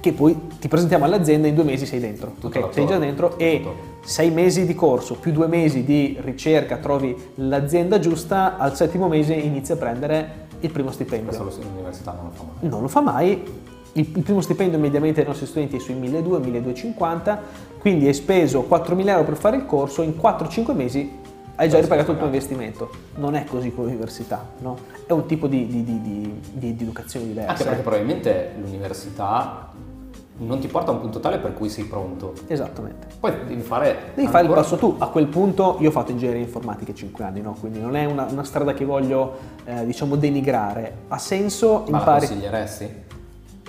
[0.00, 2.74] che poi ti presentiamo all'azienda in due mesi sei dentro, Tutto ok?
[2.74, 3.64] Sei già dentro e
[4.04, 9.34] sei mesi di corso più due mesi di ricerca, trovi l'azienda giusta, al settimo mese
[9.34, 11.36] inizi a prendere il primo stipendio.
[11.42, 12.70] Questo l'università non lo fa mai.
[12.70, 13.42] Non lo fa mai,
[13.92, 17.38] il, primo stipendio mediamente dei nostri studenti è sui 1200-1250,
[17.78, 21.24] quindi hai speso 4.000 euro per fare il corso, in 4-5 mesi
[21.58, 22.90] hai già ripagato il tuo investimento.
[23.14, 24.76] Non è così con l'università, no?
[25.06, 27.52] È un tipo di- di- di- di educazione diversa.
[27.52, 29.70] Anche perché probabilmente l'università
[30.38, 32.34] non ti porta a un punto tale per cui sei pronto.
[32.46, 33.06] Esattamente.
[33.18, 34.12] Poi devi fare...
[34.14, 34.94] Devi fare il ancora- passo tu.
[34.98, 37.56] A quel punto io ho fatto ingegneria informatica 5 anni, no?
[37.58, 40.92] quindi non è una, una strada che voglio eh, diciamo denigrare.
[41.08, 43.04] Ha senso Ma la consiglieresti?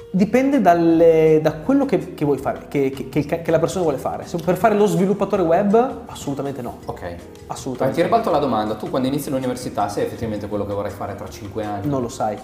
[0.09, 4.25] Dipende dalle- da quello che, che vuoi fare, che, che- che la persona vuole fare.
[4.25, 6.77] Se per fare lo sviluppatore web, assolutamente no.
[6.85, 7.01] Ok.
[7.01, 7.17] Ma
[7.53, 7.99] Assolutamente.
[7.99, 11.27] ti ribalto la domanda, tu quando inizi l'università sei effettivamente quello che vorrai fare tra
[11.29, 11.87] 5 anni?
[11.87, 12.37] Non lo sai.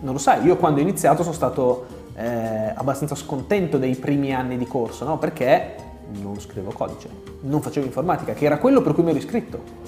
[0.00, 0.44] Non lo sai.
[0.46, 1.86] Io quando ho iniziato sono stato
[2.18, 5.18] eh, abbastanza scontento dei primi anni di corso, no?
[5.18, 5.74] Perché
[6.20, 7.08] non scrivevo codice,
[7.42, 9.86] non facevo informatica, che era quello per cui mi ero iscritto.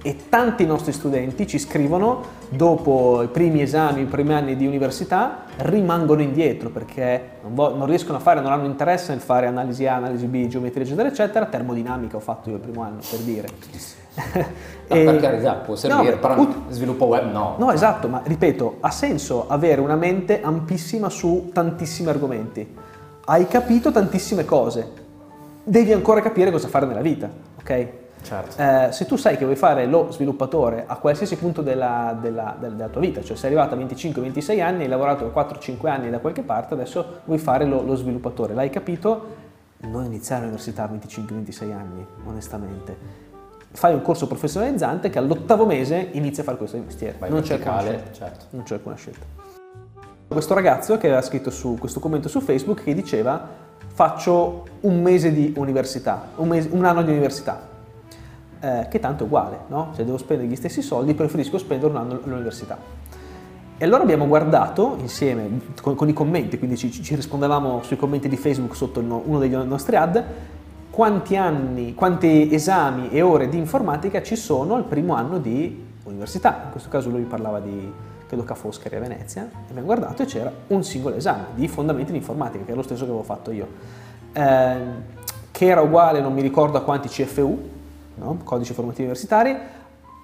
[0.00, 5.44] E tanti nostri studenti ci scrivono, dopo i primi esami, i primi anni di università,
[5.56, 9.86] rimangono indietro perché non, vo- non riescono a fare, non hanno interesse nel fare analisi
[9.86, 11.46] A, analisi B, geometria, eccetera, eccetera.
[11.46, 13.48] Termodinamica ho fatto io il primo anno, per dire.
[14.90, 17.56] E- per carità, può servire, No, però ut- sviluppo web no.
[17.58, 22.74] No, esatto, ma ripeto, ha senso avere una mente ampissima su tantissimi argomenti.
[23.26, 24.90] Hai capito tantissime cose,
[25.62, 27.28] devi ancora capire cosa fare nella vita,
[27.60, 27.88] ok?
[28.22, 28.60] Certo.
[28.60, 32.72] Eh, se tu sai che vuoi fare lo sviluppatore a qualsiasi punto della, della- del-
[32.72, 36.42] della tua vita, cioè sei arrivato a 25-26 anni, hai lavorato 4-5 anni da qualche
[36.42, 39.46] parte, adesso vuoi fare lo, lo sviluppatore, l'hai capito?
[39.80, 43.26] Non iniziare l'università a 25-26 anni, onestamente.
[43.70, 47.16] Fai un corso professionalizzante che all'ottavo mese inizi a fare questo mestiere.
[47.18, 48.12] Vai non c'è alcuna scelta.
[48.12, 48.44] certo.
[48.50, 49.26] Non c'è alcuna scelta.
[50.26, 53.66] Questo ragazzo che aveva scritto su questo commento su Facebook che diceva
[53.98, 57.66] faccio un mese di università, un, mese- un anno di università,
[58.60, 59.90] eh, che tanto è uguale, no?
[59.94, 62.78] Se devo spendere gli stessi soldi preferisco spendere un anno all'università.
[63.76, 65.48] E allora abbiamo guardato insieme
[65.80, 69.50] con, con i commenti, quindi ci, ci rispondevamo sui commenti di Facebook sotto uno dei
[69.50, 70.22] nostri ad,
[70.98, 76.62] quanti anni, quanti esami e ore di informatica ci sono al primo anno di università.
[76.64, 77.92] In questo caso lui parlava di,
[78.26, 82.10] credo Ca' Foscari a Venezia, e abbiamo guardato e c'era un singolo esame di fondamenti
[82.10, 83.68] di informatica, che è lo stesso che avevo fatto io,
[84.32, 85.02] Ehm,
[85.52, 87.68] che era uguale, non mi ricordo a quanti CFU,
[88.16, 88.38] no?
[88.42, 89.56] codici formativi universitari,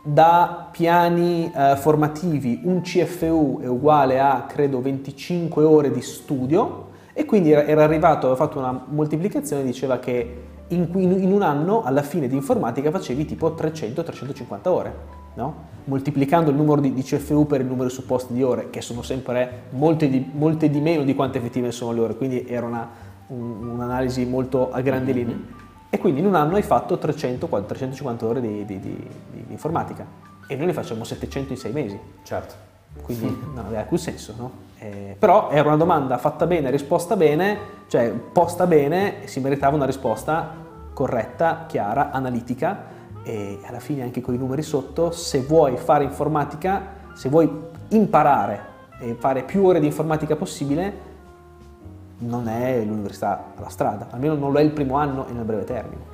[0.02, 7.24] da piani eh, formativi un CFU è uguale a credo 25 ore di studio e
[7.24, 11.82] quindi era, era arrivato, aveva fatto una moltiplicazione, diceva che in, in- in un anno
[11.82, 14.94] alla fine di informatica facevi tipo 300-350 ore,
[15.34, 15.72] no?
[15.84, 19.64] moltiplicando il numero di, di CFU per il numero supposto di ore, che sono sempre
[19.70, 22.88] molte di, molte di meno di quante effettivamente sono le ore, quindi era una-
[23.26, 25.62] un- un'analisi molto a grandi linee.
[25.90, 30.04] E quindi in un anno hai fatto 300, 350 ore di, di- di- di informatica
[30.48, 32.54] e noi ne facciamo 700 in sei mesi, Certo.
[33.02, 34.50] Quindi non aveva alcun senso, no?
[34.78, 39.86] Eh, però era una domanda fatta bene, risposta bene, cioè posta bene, si meritava una
[39.86, 46.04] risposta corretta, chiara, analitica e alla fine anche con i numeri sotto, se vuoi fare
[46.04, 46.82] informatica,
[47.14, 47.50] se vuoi
[47.88, 51.12] imparare e fare più ore di informatica possibile,
[52.18, 55.64] non è l'università la strada, almeno non lo è il primo anno e nel breve
[55.64, 56.13] termine.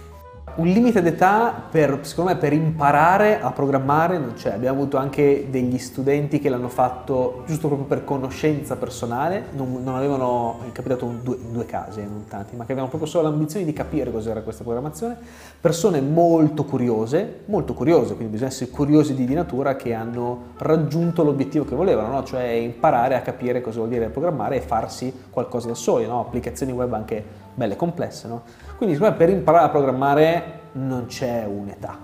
[0.60, 4.52] Un limite d'età per, secondo me, per imparare a programmare non c'è.
[4.52, 9.94] Abbiamo avuto anche degli studenti che l'hanno fatto giusto proprio per conoscenza personale, non, non
[9.94, 13.30] avevano, è capitato in due, due casi, eh, non tanti, ma che avevano proprio solo
[13.30, 15.16] l'ambizione di capire cos'era questa programmazione.
[15.58, 21.24] Persone molto curiose, molto curiose, quindi bisogna essere curiosi di, di natura, che hanno raggiunto
[21.24, 22.22] l'obiettivo che volevano, no?
[22.24, 26.20] cioè imparare a capire cosa vuol dire programmare e farsi qualcosa da soli, no?
[26.20, 28.28] applicazioni web anche belle complesse.
[28.28, 28.42] No?
[28.76, 31.96] Quindi secondo per imparare a programmare non c'è un'età,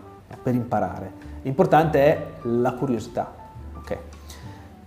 [0.42, 1.12] per imparare.
[1.42, 3.32] L'importante è la curiosità.
[3.76, 3.98] ok?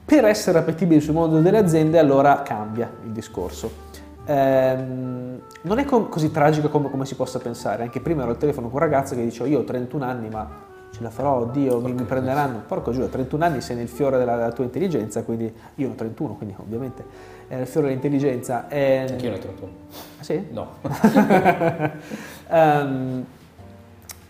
[0.05, 3.87] Per essere appetibili sul mondo delle aziende allora cambia il discorso.
[4.25, 7.83] Ehm, non è co- così tragico come, come si possa pensare.
[7.83, 10.47] Anche prima ero al telefono con un ragazzo che diceva io ho 31 anni ma
[10.91, 12.61] ce la farò, oddio, mi, mi prenderanno.
[12.67, 15.93] Porco giù, a 31 anni sei nel fiore della, della tua intelligenza, quindi io ho
[15.93, 17.03] 31, quindi ovviamente
[17.47, 18.67] è nel fiore dell'intelligenza.
[18.69, 19.69] Ehm, Anch'io ne ho troppo.
[20.19, 20.45] ah, sì?
[20.51, 20.67] No.
[22.51, 23.25] Ehm,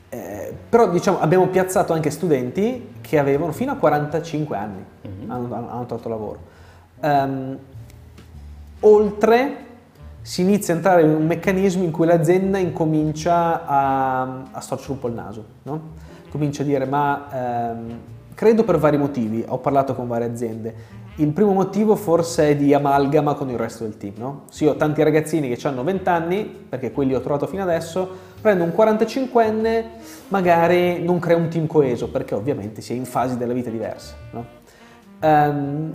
[0.10, 4.84] eh, però diciamo abbiamo piazzato anche studenti che avevano fino a 45 anni,
[5.28, 6.40] hanno, hanno- hanno trovato lavoro.
[7.00, 7.58] Ehm,
[8.82, 9.56] oltre
[10.22, 15.00] si inizia a entrare in un meccanismo in cui l'azienda incomincia a, a storcere un
[15.00, 15.82] po' il naso, no?
[16.30, 18.00] Comincia a dire ma ehm,
[18.40, 20.74] credo per vari motivi, ho parlato con varie aziende.
[21.16, 24.14] Il primo motivo forse è di amalgama con il resto del team.
[24.16, 24.44] No?
[24.50, 28.64] Sì, ho tanti ragazzini che hanno 20 anni, perché quelli ho trovato fino adesso, prendo
[28.64, 29.84] un 45enne,
[30.30, 34.16] magari non crea un team coeso, perché ovviamente si è in fasi della vita diverse.
[34.32, 34.46] No?
[35.22, 35.92] Um,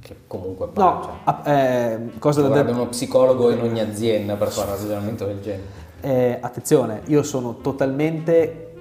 [0.00, 5.24] che comunque no, eh, cosa da uno psicologo in ogni azienda per fare un ragionamento
[5.24, 5.80] del genere.
[6.00, 8.71] Eh, attenzione, io sono totalmente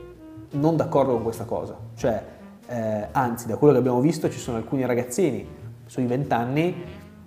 [0.52, 2.24] non d'accordo con questa cosa, cioè
[2.68, 5.46] eh, anzi da quello che abbiamo visto ci sono alcuni ragazzini
[5.86, 6.84] sui 20 anni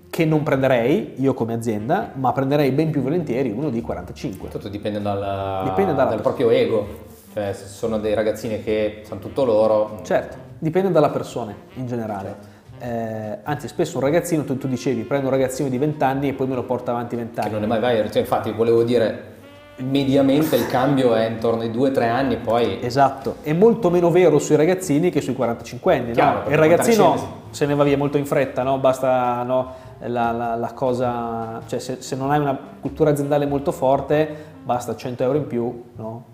[0.09, 4.49] che non prenderei io come azienda, ma prenderei ben più volentieri uno di 45.
[4.49, 6.87] Tutto dipende, dalla, dipende dal proprio ego,
[7.33, 9.99] cioè se sono dei ragazzini che sanno tutto loro.
[10.05, 12.29] Certo, dipende dalla persona in generale.
[12.29, 12.53] Certo.
[12.79, 16.33] Eh, anzi, spesso un ragazzino, tu, tu, dicevi, prendo un ragazzino di 20 anni e
[16.33, 17.49] poi me lo porto avanti 20 anni.
[17.49, 19.34] Che non è mai vero, cioè, infatti volevo dire,
[19.77, 22.79] mediamente il cambio è intorno ai 2-3 anni poi...
[22.81, 26.13] Esatto, è molto meno vero sui ragazzini che sui 45 anni.
[26.13, 26.51] Chiaro, no?
[26.51, 28.79] Il ragazzino se ne va via molto in fretta, no?
[28.79, 29.83] basta no?
[30.07, 34.95] La, la, la, cosa, cioè se, se, non hai una cultura aziendale molto forte basta
[34.95, 35.85] 100 euro in più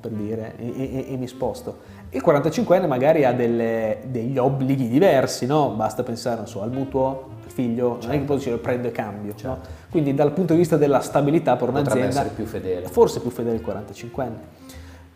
[0.00, 1.98] per dire e, e, e mi sposto.
[2.10, 8.06] Il 45enne magari ha delle, degli obblighi diversi, basta pensare so, al mutuo, figlio, certo.
[8.06, 9.34] non è che poi dice prendo e cambio.
[9.34, 9.48] Certo.
[9.48, 9.58] No?
[9.90, 11.90] Quindi dal punto di vista della stabilità per un'azienda...
[11.90, 12.86] Potrebbe essere più fedele.
[12.86, 14.58] Forse più fedele il 45enne.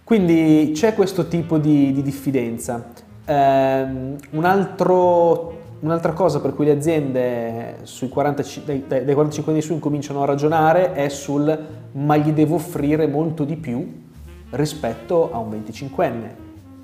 [0.02, 2.90] Quindi c'è questo tipo di, di diffidenza.
[3.26, 9.62] Um, un altro, un'altra cosa per cui le aziende sui 40, dai, dai 45 anni
[9.62, 11.58] su incominciano a ragionare è sul
[11.92, 14.02] ma gli devo offrire molto di più
[14.50, 16.30] rispetto a un 25enne,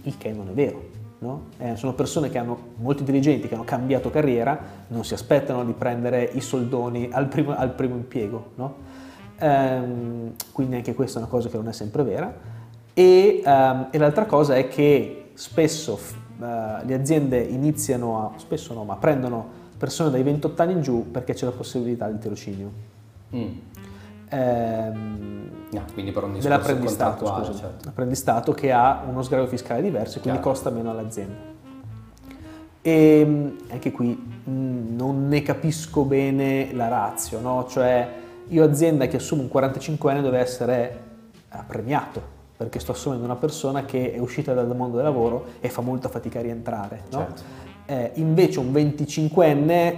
[0.04, 0.89] il che non è vero.
[1.20, 1.48] No?
[1.58, 5.72] Eh, sono persone che hanno, molto intelligenti, che hanno cambiato carriera, non si aspettano di
[5.72, 8.52] prendere i soldoni al primo, al primo impiego.
[8.54, 8.74] No?
[9.38, 12.32] Ehm, quindi anche questa è una cosa che non è sempre vera.
[12.94, 15.98] E, ehm, e l'altra cosa è che spesso
[16.40, 21.10] eh, le aziende iniziano a, spesso no, ma prendono persone dai 28 anni in giù
[21.10, 22.70] perché c'è la possibilità del tirocinio.
[23.34, 23.48] Mm.
[24.30, 27.88] Ehm, no, quindi per un dell'apprendistato, scusa, certo.
[27.88, 30.54] apprendistato che ha uno sgravio fiscale diverso e quindi Chiaro.
[30.54, 31.48] costa meno all'azienda.
[32.82, 37.66] E ehm, anche qui mm, non ne capisco bene la razio, no?
[37.68, 41.02] cioè io azienda che assumo un 45 anni deve essere
[41.52, 45.70] eh, premiato perché sto assumendo una persona che è uscita dal mondo del lavoro e
[45.70, 47.04] fa molta fatica a rientrare.
[47.10, 47.18] No?
[47.18, 47.42] Certo.
[47.86, 49.96] Eh, invece un 25enne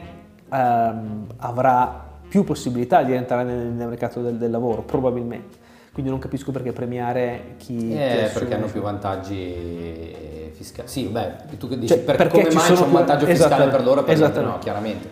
[0.48, 5.58] ehm, avrà più possibilità di entrare nel, nel mercato del, del, lavoro, probabilmente.
[5.92, 7.92] Quindi non capisco perché premiare chi...
[7.92, 10.88] Eh, perché hanno più vantaggi fiscali.
[10.88, 14.02] Sì, beh, tu che dici, cioè, per come mai c'è un vantaggio fiscale per loro?
[14.02, 15.10] Per no, chiaramente.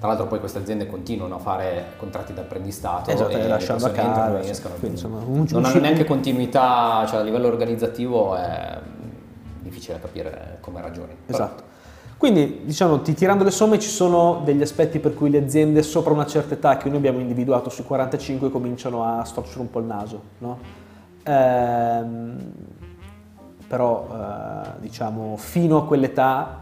[0.00, 4.42] Tra l'altro poi queste aziende continuano a fare contratti d'apprendistato esatto, e lasciano a casa,
[4.42, 8.76] escono, quindi, insomma, un, non hanno neanche continuità, cioè a livello organizzativo è
[9.60, 11.14] difficile capire come ragioni.
[11.26, 11.69] Esatto.
[12.20, 16.26] Quindi, diciamo, tirando le somme ci sono degli aspetti per cui le aziende sopra una
[16.26, 20.20] certa età che noi abbiamo individuato sui 45 cominciano a storcere un po' il naso,
[20.40, 20.58] no?
[21.22, 22.36] ehm,
[23.66, 26.60] però, eh, diciamo, fino a quell'età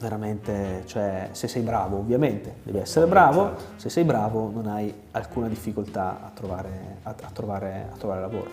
[0.00, 3.62] veramente, cioè, se sei bravo ovviamente, devi essere bravo, certo.
[3.76, 8.50] se sei bravo non hai alcuna difficoltà a trovare, a, a trovare, a trovare lavoro.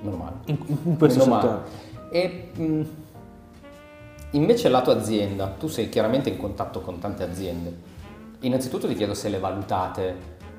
[0.00, 0.34] Meno male.
[0.46, 1.86] In, in questo Meno settore.
[2.10, 2.82] E, mh, mm,
[4.32, 7.96] Invece la tua azienda, tu sei chiaramente in contatto con tante aziende.
[8.40, 10.14] Innanzitutto ti chiedo se le valutate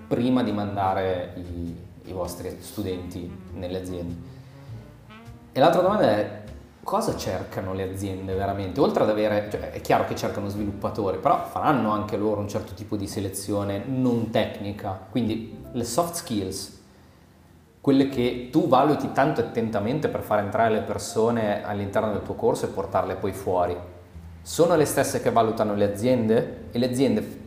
[0.07, 4.15] prima di mandare i, i vostri studenti nelle aziende.
[5.51, 6.43] E l'altra domanda è
[6.83, 8.79] cosa cercano le aziende veramente?
[8.79, 12.73] Oltre ad avere, cioè è chiaro che cercano sviluppatori, però faranno anche loro un certo
[12.73, 16.78] tipo di selezione non tecnica, quindi le soft skills
[17.81, 22.65] quelle che tu valuti tanto attentamente per far entrare le persone all'interno del tuo corso
[22.65, 23.77] e portarle poi fuori,
[24.41, 26.65] sono le stesse che valutano le aziende?
[26.71, 27.39] E le aziende,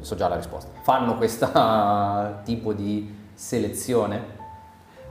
[0.00, 1.50] so già la risposta, fanno questo
[2.44, 4.36] tipo di selezione?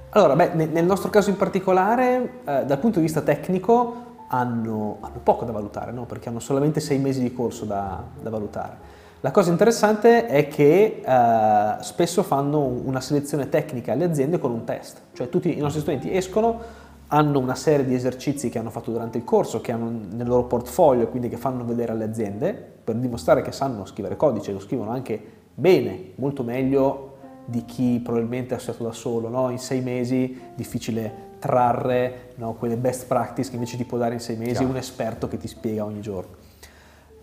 [0.10, 5.20] Allora, beh, nel nostro caso in particolare, eh, dal punto di vista tecnico, hanno, hanno
[5.24, 6.06] poco da valutare, no?
[6.06, 8.96] perché hanno solamente sei mesi di corso da, da valutare.
[9.22, 14.64] La cosa interessante è che eh, spesso fanno una selezione tecnica alle aziende con un
[14.64, 18.92] test, cioè tutti i nostri studenti escono, hanno una serie di esercizi che hanno fatto
[18.92, 22.54] durante il corso, che hanno nel loro portfolio, quindi che fanno vedere alle aziende,
[22.84, 25.20] per dimostrare che sanno scrivere codice, lo scrivono anche
[25.54, 27.16] bene, molto meglio
[27.46, 29.50] di chi probabilmente ha studiato da solo, no?
[29.50, 32.54] in sei mesi difficile trarre no?
[32.54, 34.68] quelle best practice che invece ti può dare in sei mesi Chiaro.
[34.68, 36.47] un esperto che ti spiega ogni giorno.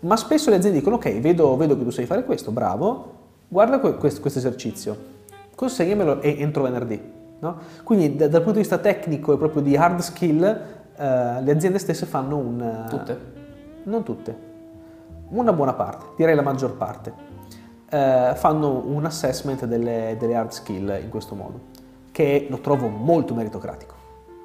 [0.01, 3.13] Ma spesso le aziende dicono, ok, vedo, vedo che tu sai fare questo, bravo,
[3.47, 4.97] guarda questo, questo esercizio,
[5.55, 7.13] consegnamelo entro venerdì.
[7.39, 7.57] No?
[7.83, 11.79] Quindi da, dal punto di vista tecnico e proprio di hard skill eh, le aziende
[11.79, 12.85] stesse fanno un...
[12.89, 13.33] Tutte?
[13.83, 14.35] Non tutte,
[15.29, 17.13] una buona parte, direi la maggior parte,
[17.89, 21.59] eh, fanno un assessment delle, delle hard skill in questo modo,
[22.11, 23.93] che lo trovo molto meritocratico,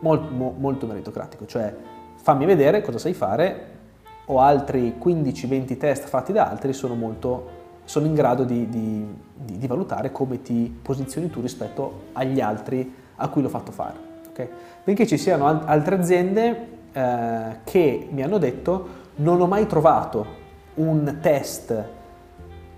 [0.01, 1.75] molto, mo- molto meritocratico, cioè
[2.17, 3.79] fammi vedere cosa sai fare,
[4.27, 7.49] o altri 15-20 test fatti da altri sono, molto,
[7.85, 12.95] sono in grado di, di, di, di, valutare come ti posizioni tu rispetto agli altri
[13.17, 13.97] a cui l'ho fatto fare.
[14.29, 14.49] Okay?
[14.85, 20.39] Benché ci siano al- altre aziende eh, che mi hanno detto non ho mai trovato
[20.75, 21.85] un test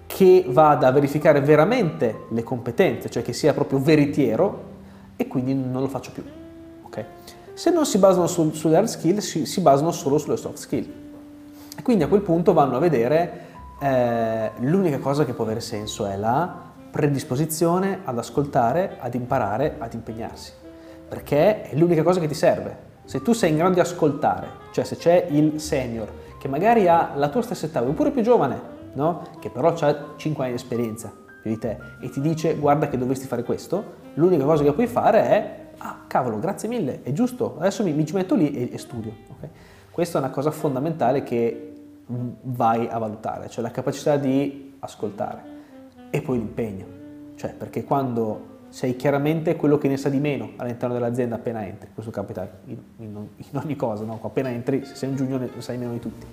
[0.07, 4.71] che vada a verificare veramente le competenze, cioè che sia proprio veritiero
[5.17, 6.23] e quindi non lo faccio più.
[6.87, 7.05] Okay?
[7.55, 11.02] Se non si basano su, sulle hard skill, si, si, basano solo sulle soft skill.
[11.83, 16.17] Quindi a quel punto vanno a vedere eh, l'unica cosa che può avere senso è
[16.17, 20.53] la predisposizione ad ascoltare, ad imparare, ad impegnarsi.
[21.09, 22.91] Perché è l'unica cosa che ti serve.
[23.05, 27.13] Se tu sei in grado di ascoltare, cioè se c'è il senior che magari ha
[27.15, 28.61] la tua stessa età, oppure più giovane,
[28.95, 29.23] no?
[29.41, 31.13] che però ha 5 anni di esperienza
[31.43, 34.87] più di te e ti dice guarda che dovresti fare questo, l'unica cosa che puoi
[34.87, 38.71] fare è ah cavolo grazie mille, è giusto, adesso mi, mi ci metto lì e,
[38.73, 39.13] e studio.
[39.37, 39.51] Okay?
[39.91, 41.72] Questa è una cosa fondamentale che
[42.43, 45.43] vai a valutare, cioè la capacità di ascoltare
[46.11, 46.85] e poi l'impegno,
[47.37, 51.91] cioè perché quando sei chiaramente quello che ne sa di meno all'interno dell'azienda appena entri.
[51.93, 54.19] Questo capita in, in, in ogni cosa, no?
[54.23, 56.27] appena entri, se sei un junior ne sai meno di tutti.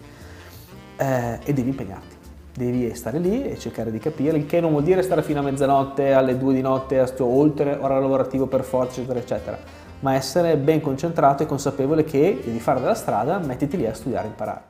[0.97, 2.15] Eh, e devi impegnarti,
[2.55, 5.43] devi stare lì e cercare di capire, il che non vuol dire stare fino a
[5.43, 9.57] mezzanotte, alle due di notte, oltre ora lavorativo per forza, eccetera, eccetera,
[9.99, 14.27] ma essere ben concentrato e consapevole che devi fare della strada, mettiti lì a studiare
[14.27, 14.68] e imparare.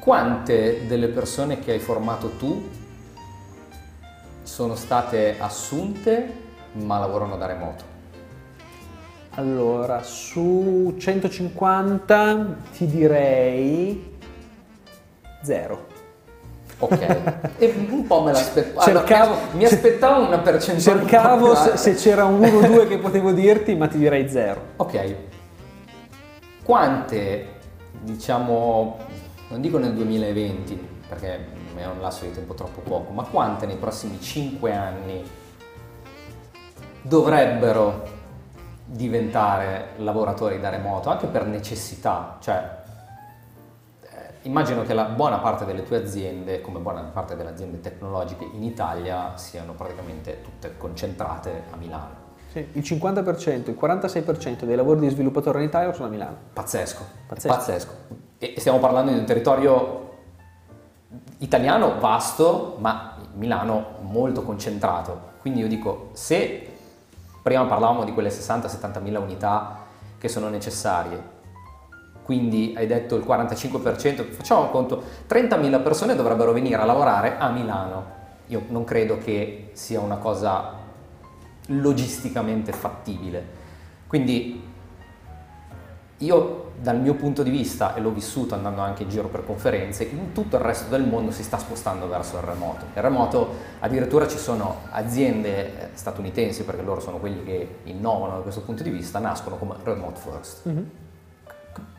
[0.00, 2.68] Quante delle persone che hai formato tu
[4.42, 6.32] sono state assunte
[6.72, 7.84] ma lavorano da remoto?
[9.34, 14.16] Allora, su 150 ti direi
[15.42, 15.86] zero.
[16.78, 17.16] Ok,
[17.58, 18.80] e un po' me l'aspettavo.
[18.90, 21.00] Cercavo, allora, mi aspettavo una percentuale.
[21.00, 24.62] Cercavo se, se, c'era un 1 o 2 che potevo dirti, ma ti direi zero.
[24.76, 25.14] Ok.
[26.62, 27.46] Quante,
[28.00, 28.96] diciamo,
[29.50, 33.76] non dico nel 2020, perché è un lasso di tempo troppo poco, ma quante nei
[33.76, 35.22] prossimi 5 anni
[37.02, 38.18] dovrebbero
[38.84, 42.78] diventare lavoratori da remoto anche per necessità, cioè
[44.02, 44.08] eh,
[44.42, 48.62] immagino che la buona parte delle tue aziende, come buona parte delle aziende tecnologiche in
[48.62, 52.28] Italia, siano praticamente tutte concentrate a Milano.
[52.52, 56.36] Sì, il 50%, il 46% dei lavori di sviluppatore in Italia sono a Milano.
[56.52, 57.54] Pazzesco, pazzesco.
[57.54, 58.19] pazzesco.
[58.42, 60.08] E stiamo parlando di un territorio
[61.38, 65.28] italiano vasto, ma Milano molto concentrato.
[65.40, 66.70] Quindi io dico, se
[67.42, 69.86] Prima parlavamo di quelle 60-70 mila unità
[70.18, 71.38] che sono necessarie,
[72.22, 78.18] quindi hai detto il 45%, facciamo conto, 30.000 persone dovrebbero venire a lavorare a Milano.
[78.48, 80.74] Io non credo che sia una cosa
[81.68, 83.58] logisticamente fattibile.
[84.06, 84.62] Quindi
[86.18, 90.04] io dal mio punto di vista, e l'ho vissuto andando anche in giro per conferenze,
[90.04, 92.86] in tutto il resto del mondo si sta spostando verso il remoto.
[92.94, 98.40] Il remoto addirittura ci sono aziende eh, statunitensi, perché loro sono quelli che innovano da
[98.40, 100.68] questo punto di vista, nascono come remote first.
[100.68, 100.84] Mm-hmm.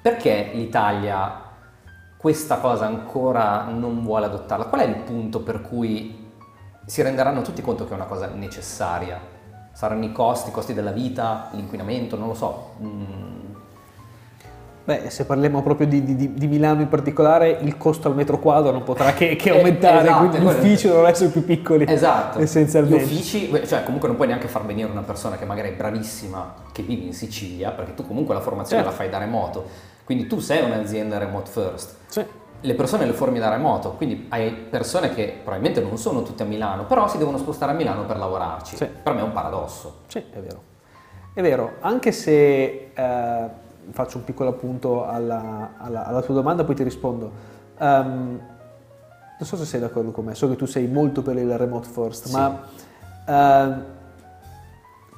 [0.01, 1.49] Perché l'Italia
[2.17, 4.65] questa cosa ancora non vuole adottarla?
[4.65, 6.29] Qual è il punto per cui
[6.85, 9.19] si renderanno tutti conto che è una cosa necessaria?
[9.73, 12.73] Saranno i costi, i costi della vita, l'inquinamento, non lo so.
[12.81, 13.40] Mm
[14.83, 18.71] Beh, se parliamo proprio di, di, di, Milano in particolare, il costo al metro quadro
[18.71, 21.85] non potrà che, che aumentare, esatto, quindi gli uffici dovranno essere più piccoli.
[21.87, 22.39] Esatto.
[22.39, 23.05] Essenzialmente.
[23.05, 26.55] Gli uffici, cioè comunque non puoi neanche far venire una persona che magari è bravissima,
[26.71, 28.97] che vive in Sicilia, perché tu comunque la formazione certo.
[28.97, 29.65] la fai da remoto.
[30.03, 31.95] Quindi tu sei un'azienda remote first.
[32.07, 32.25] Sì.
[32.63, 36.45] Le persone le formi da remoto, quindi hai persone che probabilmente non sono tutte a
[36.47, 38.77] Milano, però si devono spostare a Milano per lavorarci.
[38.77, 38.85] Sì.
[38.85, 39.99] Per me è un paradosso.
[40.07, 40.63] Sì, è vero.
[41.35, 42.89] È vero, anche se...
[42.95, 43.60] Eh
[43.91, 47.31] faccio un piccolo appunto alla, alla, alla tua domanda, poi ti rispondo.
[47.79, 48.39] Um,
[49.39, 51.87] non so se sei d'accordo con me, so che tu sei molto per il remote
[51.87, 52.35] first, sì.
[52.35, 52.61] ma
[53.25, 53.73] uh,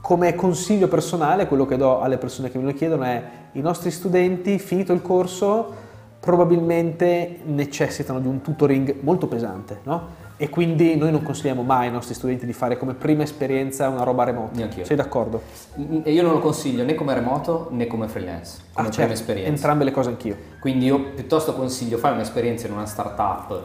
[0.02, 3.92] come consiglio personale, quello che do alle persone che me lo chiedono è i nostri
[3.92, 5.74] studenti, finito il corso,
[6.24, 10.22] probabilmente necessitano di un tutoring molto pesante, no?
[10.38, 14.04] E quindi noi non consigliamo mai ai nostri studenti di fare come prima esperienza una
[14.04, 14.56] roba remota.
[14.56, 14.86] Neanch'io.
[14.86, 15.42] Sei d'accordo?
[16.06, 19.00] Io non lo consiglio né come remoto né come freelance, come ah, certo.
[19.02, 19.52] prima esperienza.
[19.52, 20.38] Entrambe le cose anch'io.
[20.62, 23.62] Quindi io piuttosto consiglio fare un'esperienza in una startup,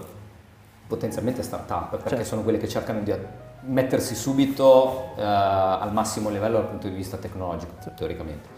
[0.89, 2.25] potenzialmente startup, perché certo.
[2.25, 3.15] sono quelle che cercano di
[3.67, 8.57] mettersi subito uh, al massimo livello dal punto di vista tecnologico, teoricamente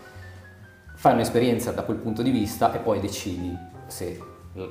[1.01, 3.57] fai un'esperienza da quel punto di vista e poi decidi
[3.91, 4.23] se,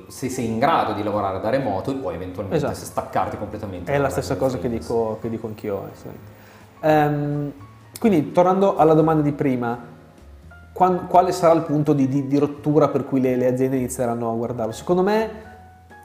[0.08, 2.84] se sei in grado di lavorare da remoto e poi eventualmente Esatto.
[2.84, 3.92] staccarti completamente.
[3.92, 5.90] È la stessa cosa che dico, che dico anch'io.
[6.80, 7.52] Ehm,
[7.98, 9.78] quindi, tornando alla domanda di prima,
[10.72, 14.30] quan- quale sarà il punto di, di- di rottura per cui le, le aziende inizieranno
[14.30, 14.72] a guardarlo?
[14.72, 15.30] Secondo me,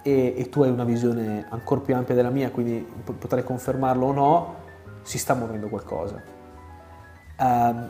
[0.01, 4.05] e, e tu hai una visione ancora più ampia della mia, quindi po- potrei confermarlo
[4.07, 4.55] o no,
[5.01, 6.22] si sta muovendo qualcosa.
[7.39, 7.88] Ehm,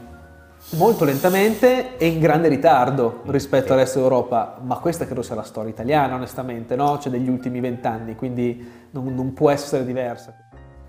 [0.71, 5.43] molto lentamente e in grande ritardo rispetto al resto d'Europa, ma questa credo sia la
[5.43, 6.99] storia italiana, onestamente, no?
[6.99, 10.35] Cioè degli ultimi vent'anni, quindi non, non può essere diversa.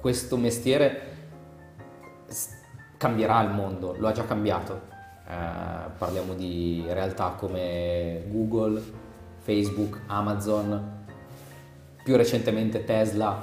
[0.01, 1.15] questo mestiere
[2.97, 4.83] cambierà il mondo, lo ha già cambiato.
[5.29, 8.81] Eh, parliamo di realtà come Google,
[9.39, 11.05] Facebook, Amazon,
[12.05, 13.43] più recentemente Tesla,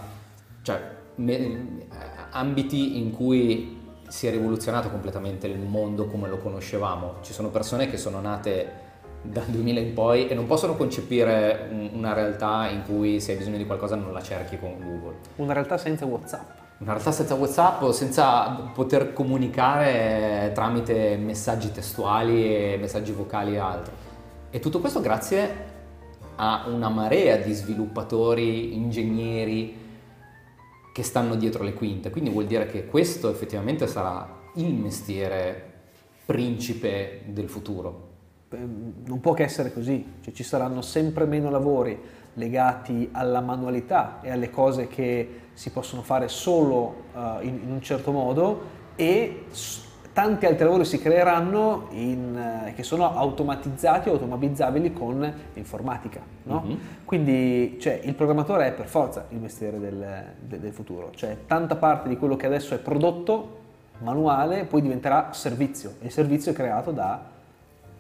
[0.61, 0.81] cioè
[1.15, 1.87] me- eh,
[2.31, 3.72] ambiti in cui
[4.13, 7.15] si è rivoluzionato completamente il mondo come lo conoscevamo.
[7.21, 8.71] Ci sono persone che sono nate
[9.23, 13.39] dal 2000 in poi e non possono concepire un- una realtà in cui se hai
[13.39, 15.15] bisogno di qualcosa non la cerchi con Google.
[15.37, 16.47] Una realtà senza WhatsApp.
[16.77, 23.93] Una realtà senza WhatsApp, senza poter comunicare tramite messaggi testuali e messaggi vocali e altro.
[24.51, 25.71] E tutto questo grazie
[26.35, 29.81] a una marea di sviluppatori, ingegneri
[30.93, 32.09] che stanno dietro le quinte.
[32.11, 35.71] Quindi vuol dire che questo effettivamente sarà il mestiere
[36.25, 38.11] principe del futuro.
[38.49, 41.99] Non può che essere così, cioè, ci saranno sempre meno lavori
[42.35, 47.81] legati alla manualità e alle cose che si possono fare solo eh, in, in un
[47.81, 48.61] certo modo
[48.95, 49.45] e
[50.13, 56.21] tanti altri lavori si creeranno in, eh, che sono automatizzati o automatizzabili con l'informatica.
[56.43, 56.63] no?
[56.65, 56.79] Mhm.
[57.03, 61.75] Quindi cioè, il programmatore è per forza il mestiere del, de- del futuro, cioè tanta
[61.75, 63.61] parte di quello che adesso è prodotto
[63.99, 67.21] manuale poi diventerà servizio e il servizio è creato da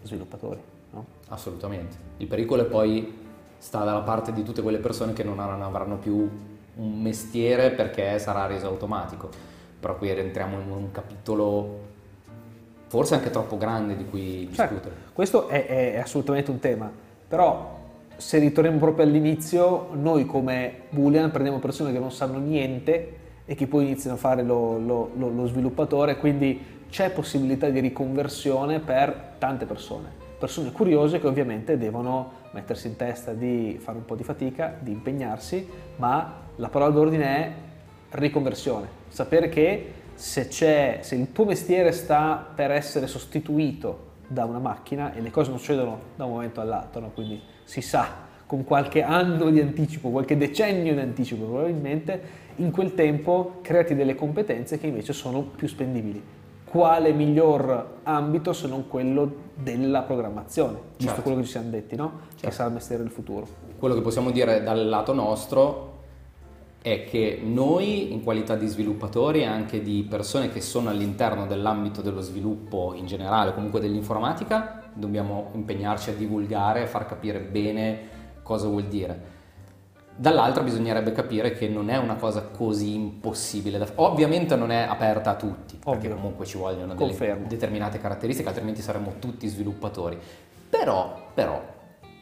[0.03, 0.59] sviluppatori.
[0.91, 1.05] no?
[1.29, 1.95] Assolutamente.
[2.17, 3.21] Il pericolo è poi
[3.57, 6.29] sta dalla parte di tutte quelle persone che non avranno, avranno più
[6.75, 9.29] un mestiere perché sarà reso automatico.
[9.79, 11.82] Però qui rientriamo in un capitolo
[12.93, 14.95] forse anche troppo grande di cui Certo, discutere.
[15.13, 16.91] questo è, è- assolutamente un tema,
[17.27, 17.79] però
[18.17, 23.15] se ritorniamo proprio all'inizio, noi come Boolean prendiamo persone che non sanno niente
[23.45, 27.79] e che poi iniziano a fare lo, lo- lo- lo sviluppatore, quindi c'è possibilità di
[27.79, 34.05] riconversione per tante persone, persone curiose che ovviamente devono mettersi in testa di fare un
[34.05, 37.51] po' di fatica, di impegnarsi, ma la parola d'ordine è
[38.11, 44.59] riconversione, sapere che se, c'è, se il tuo mestiere sta per essere sostituito da una
[44.59, 47.11] macchina e le cose non succedono da un momento all'altro, no?
[47.13, 52.21] quindi si sa con qualche anno di anticipo, qualche decennio di anticipo probabilmente,
[52.57, 56.21] in quel tempo creati delle competenze che invece sono più spendibili.
[56.63, 61.21] Quale miglior ambito se non quello della programmazione, giusto Certo.
[61.21, 62.11] quello che ci siamo detti, no?
[62.29, 62.55] Che Certo.
[62.55, 63.47] sarà il mestiere del futuro.
[63.77, 65.92] Quello che possiamo dire dal lato nostro
[66.83, 72.01] è che noi in qualità di sviluppatori e anche di persone che sono all'interno dell'ambito
[72.01, 77.99] dello sviluppo in generale, comunque dell'informatica, dobbiamo impegnarci a divulgare e far capire bene
[78.43, 79.31] cosa vuol dire.
[80.13, 83.77] Dall'altra bisognerebbe capire che non è una cosa così impossibile.
[83.77, 86.15] da- Ovviamente non è aperta a tutti, perché Ovvio.
[86.15, 87.47] comunque ci vogliono delle Confermo.
[87.47, 90.19] determinate caratteristiche, altrimenti saremmo tutti sviluppatori.
[90.69, 91.63] Però, però,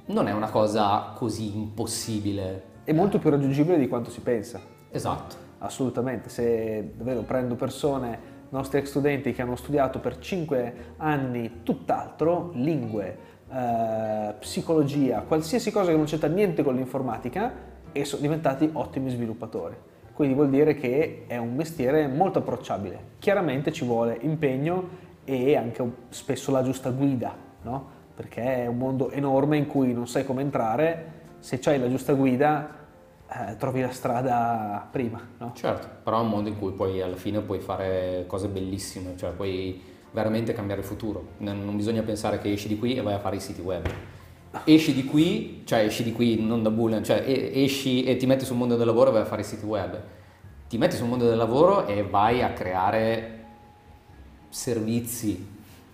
[0.05, 2.69] non è una cosa così impossibile.
[2.83, 4.59] È molto più raggiungibile di quanto si pensa.
[4.89, 5.35] Esatto.
[5.59, 8.17] Assolutamente, se davvero prendo persone,
[8.49, 13.17] nostri ex studenti che hanno studiato per 5 anni tutt'altro, lingue,
[13.51, 17.53] eh, psicologia, qualsiasi cosa che non c'entra niente con l'informatica
[17.91, 19.75] e sono diventati ottimi sviluppatori.
[20.11, 22.99] Quindi vuol dire che è un mestiere molto approcciabile.
[23.19, 27.99] Chiaramente ci vuole impegno e anche spesso la giusta guida, no?
[28.15, 32.13] Perché è un mondo enorme in cui non sai come entrare, se c'hai la giusta
[32.13, 32.79] guida
[33.27, 35.51] eh, trovi la strada prima, no?
[35.55, 39.31] Certo, però è un mondo in cui poi alla fine puoi fare cose bellissime, cioè
[39.31, 39.81] puoi
[40.11, 41.29] veramente cambiare il futuro.
[41.37, 43.85] Non, bisogna pensare che esci di qui e vai a fare i siti web.
[44.65, 48.45] Esci di qui, cioè esci di qui non da Boolean, cioè esci e ti metti
[48.45, 49.99] sul mondo del lavoro e vai a fare i siti web.
[50.67, 53.39] Ti metti sul mondo del lavoro e vai a creare
[54.49, 55.47] servizi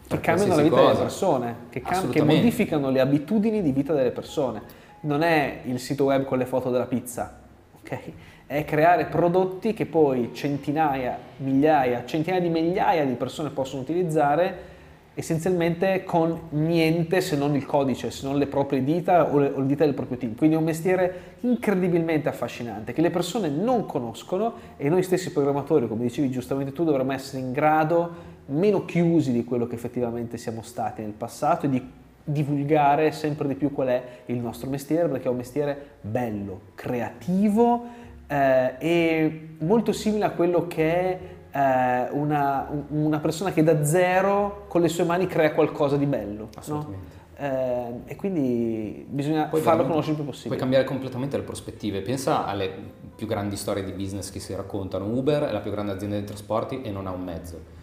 [0.07, 1.01] Che cambiano la vita delle cosa.
[1.01, 4.85] persone, che, cam- che modificano le abitudini di vita delle persone.
[5.07, 7.39] Non è il sito web con le foto della pizza,
[7.79, 7.99] ok?
[8.45, 14.75] È creare prodotti che poi centinaia, migliaia, centinaia di migliaia di persone possono utilizzare
[15.13, 19.61] essenzialmente con niente se non il codice, se non le proprie dita o le, o
[19.61, 20.35] dita del proprio team.
[20.35, 25.87] Quindi è un mestiere incredibilmente affascinante che le persone non conoscono e noi stessi programmatori,
[25.87, 30.61] come dicevi giustamente tu, dovremmo essere in grado, meno chiusi di quello che effettivamente siamo
[30.63, 31.91] stati nel passato e di
[32.29, 37.85] divulgare sempre di più qual è il nostro mestiere, perché è un mestiere bello, creativo
[38.27, 41.19] eh, e molto simile a quello che è
[41.51, 46.49] eh, una, una, persona che da zero con le sue mani crea qualcosa di bello.
[46.55, 47.15] Assolutamente.
[47.39, 47.45] No?
[47.45, 50.49] Eh, e quindi bisogna Poi farlo conoscere il più possibile.
[50.55, 52.01] Puoi cambiare completamente le prospettive.
[52.01, 52.69] Pensa alle
[53.15, 55.05] più grandi storie di business che si raccontano.
[55.05, 57.75] Uber è la più grande azienda dei trasporti e non ha un mezzo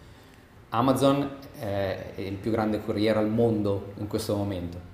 [0.75, 4.93] Amazon è il più grande corriere al mondo in questo momento.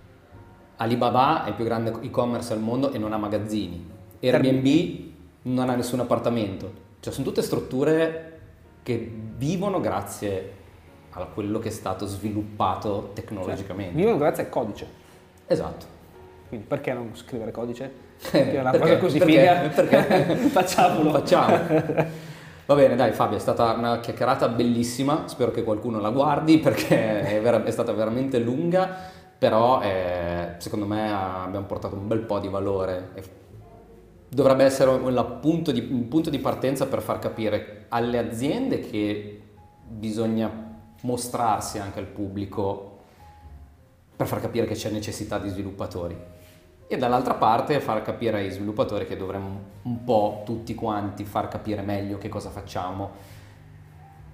[0.77, 3.89] Alibaba è il più grande e-commerce al mondo e non ha magazzini.
[4.21, 5.09] Airbnb
[5.43, 6.89] non ha nessun appartamento.
[6.99, 8.39] Cioè sono tutte strutture
[8.84, 10.59] che vivono grazie
[11.11, 13.93] a quello che è stato sviluppato tecnologicamente.
[13.93, 14.88] Cioè, vivono grazie al codice.
[15.47, 15.86] Esatto.
[16.47, 18.09] Quindi perché non scrivere codice?
[18.29, 18.86] Che è una perché?
[18.86, 19.34] cosa così perché?
[19.34, 19.69] figa.
[19.69, 20.36] Perché?
[20.49, 21.09] Facciamolo.
[21.11, 22.29] Facciamo.
[22.66, 27.22] Va bene, dai Fabio, è stata una chiacchierata bellissima, spero che qualcuno la guardi perché
[27.22, 28.88] è, vera- è stata veramente lunga,
[29.38, 33.39] però eh, secondo me abbiamo portato un bel po' di valore.
[34.30, 39.41] Dovrebbe essere un punto, di, un punto di partenza per far capire alle aziende che
[39.86, 40.49] bisogna
[41.01, 42.99] mostrarsi anche al pubblico
[44.16, 46.16] per far capire che c'è necessità di sviluppatori
[46.91, 51.81] e dall'altra parte far capire ai sviluppatori che dovremmo un po' tutti quanti far capire
[51.81, 53.11] meglio che cosa facciamo,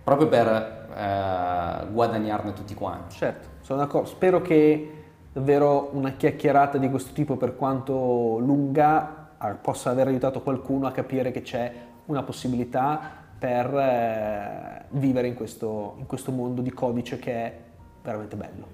[0.04, 3.16] proprio per eh, guadagnarne tutti quanti.
[3.16, 4.08] Certo, sono d'accordo.
[4.08, 9.30] Spero che davvero una chiacchierata di questo tipo, per quanto lunga,
[9.62, 11.72] possa aver aiutato qualcuno a capire che c'è
[12.06, 13.00] una possibilità
[13.38, 17.60] per eh, vivere in questo, in questo mondo di codice che è
[18.02, 18.68] veramente bello.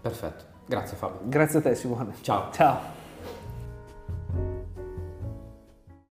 [0.00, 0.54] Perfetto.
[0.66, 1.20] Grazie Fabio.
[1.24, 2.12] Grazie a te Simone.
[2.20, 2.50] Ciao.
[2.52, 2.95] Ciao.